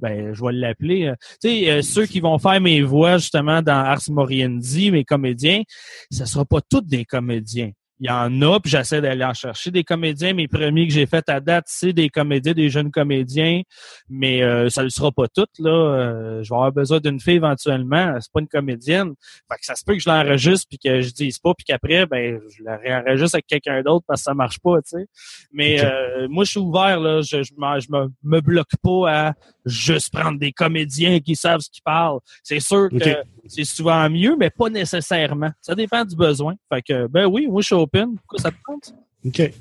[0.00, 1.06] ben, je vais l'appeler.
[1.06, 5.04] Euh, Tu sais, euh, ceux qui vont faire mes voix, justement, dans Ars Moriendi, mes
[5.04, 5.62] comédiens,
[6.10, 7.70] ce sera pas tous des comédiens.
[8.00, 10.32] Il y en a, puis j'essaie d'aller en chercher des comédiens.
[10.32, 13.62] Mes premiers que j'ai fait à date, c'est des comédiens, des jeunes comédiens,
[14.08, 15.46] mais euh, ça ne le sera pas tout.
[15.58, 15.70] Là.
[15.70, 18.16] Euh, je vais avoir besoin d'une fille éventuellement.
[18.20, 19.14] C'est pas une comédienne.
[19.50, 22.06] Fait que ça se peut que je l'enregistre puis que je dise pas, puis qu'après,
[22.06, 25.06] ben, je la réenregistre avec quelqu'un d'autre parce que ça marche pas, tu sais.
[25.52, 27.20] Mais euh, moi, je suis ouvert, là.
[27.20, 29.32] Je, je, je me, me bloque pas à
[29.64, 32.20] juste prendre des comédiens qui savent ce qu'ils parlent.
[32.42, 35.50] C'est sûr que c'est souvent mieux, mais pas nécessairement.
[35.60, 36.54] Ça dépend du besoin.
[36.72, 38.16] Fait que, ben oui, moi, je suis open?
[38.16, 38.94] Pourquoi ça te tente?
[39.26, 39.52] OK.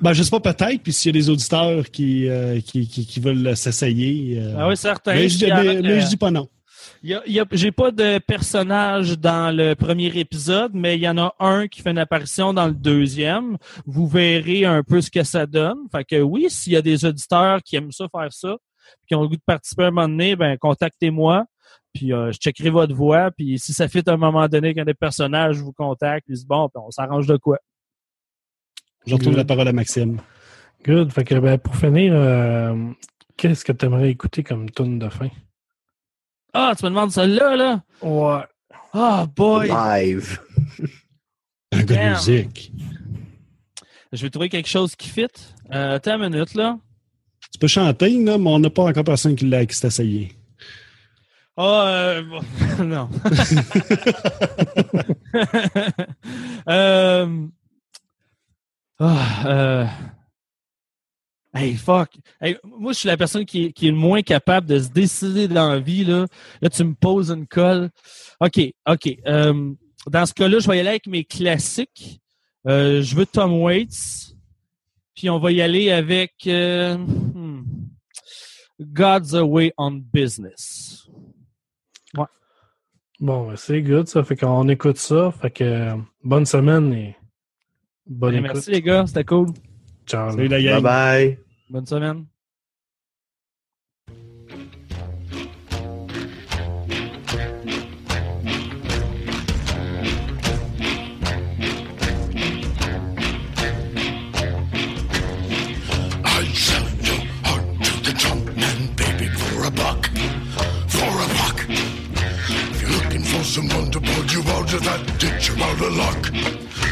[0.00, 3.04] Ben, je sais pas, peut-être, puis s'il y a des auditeurs qui, euh, qui, qui,
[3.06, 4.38] qui veulent s'essayer.
[4.40, 5.14] euh, Ah oui, certain.
[5.14, 5.52] mais, je, mais-
[5.90, 6.48] euh, je dis pas non.
[7.02, 11.08] Y a- y a- J'ai pas de personnage dans le premier épisode, mais il y
[11.08, 13.56] en a un qui fait une apparition dans le deuxième.
[13.86, 15.78] Vous verrez un peu ce que ça donne.
[15.92, 18.56] Fait que oui, s'il y a des auditeurs qui aiment ça faire ça,
[18.98, 21.44] puis qui ont le goût de participer à un moment donné, ben contactez-moi.
[21.92, 23.30] Puis euh, je checkerai votre voix.
[23.30, 26.46] Puis si ça fait à un moment donné qu'un des personnages vous contacte, ils disent
[26.46, 27.58] bon, puis on s'arrange de quoi?
[29.06, 30.20] Je retourne la parole à Maxime.
[30.84, 31.12] Good.
[31.12, 32.90] Fait que, ben, pour finir, euh,
[33.36, 35.28] qu'est-ce que tu aimerais écouter comme tune de fin?
[36.52, 37.82] Ah, tu me demandes celle-là, là?
[38.02, 38.42] Ouais.
[38.92, 39.68] Ah, boy!
[39.68, 40.40] Live.
[41.72, 42.72] Un de musique.
[44.12, 45.26] Je vais trouver quelque chose qui fit.
[45.72, 46.78] Euh, attends une minute, là.
[47.52, 50.32] Tu peux chanter, là, mais on n'a pas encore personne qui l'a qui s'est essayé.
[51.56, 52.42] Ah, euh, bon,
[52.84, 53.08] non.
[56.68, 57.46] euh,
[58.98, 59.86] ah, euh,
[61.54, 62.10] hey, fuck.
[62.40, 64.88] Hey, moi, je suis la personne qui est, qui est le moins capable de se
[64.88, 66.04] décider dans la vie.
[66.04, 66.26] Là,
[66.62, 67.90] là tu me poses une colle.
[68.40, 69.16] OK, OK.
[70.06, 72.22] Dans ce cas-là, je vais y aller avec mes classiques.
[72.64, 74.34] Je veux Tom Waits.
[75.14, 77.60] Puis on va y aller avec hmm,
[78.80, 80.89] God's Away on Business.
[83.20, 84.24] Bon, ben, c'est good, ça.
[84.24, 85.30] Fait qu'on écoute ça.
[85.30, 85.92] Fait que,
[86.24, 87.16] bonne semaine et
[88.06, 88.52] bonne Hey, écoute.
[88.54, 89.48] merci les gars, c'était cool.
[90.06, 90.30] Ciao.
[90.30, 91.38] Salut la Bye bye.
[91.68, 92.24] Bonne semaine.
[115.80, 116.32] Out of luck.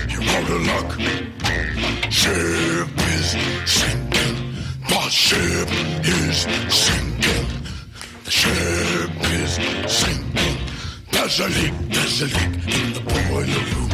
[0.09, 0.91] You're out of luck.
[2.11, 3.37] Ship is
[3.67, 4.55] sinking.
[4.89, 5.69] The ship
[6.05, 7.47] is sinking.
[8.25, 9.53] The ship is
[9.93, 10.59] sinking.
[11.11, 13.91] There's a leak, there's a leak in the boiler room.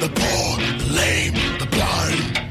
[0.00, 2.49] The poor, the lame, the blind.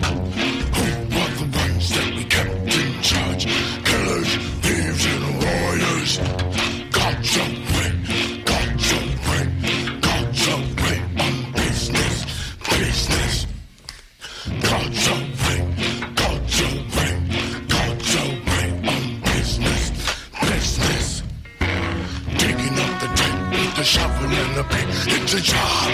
[23.79, 24.87] The shovel and the pick.
[25.21, 25.88] It's a job,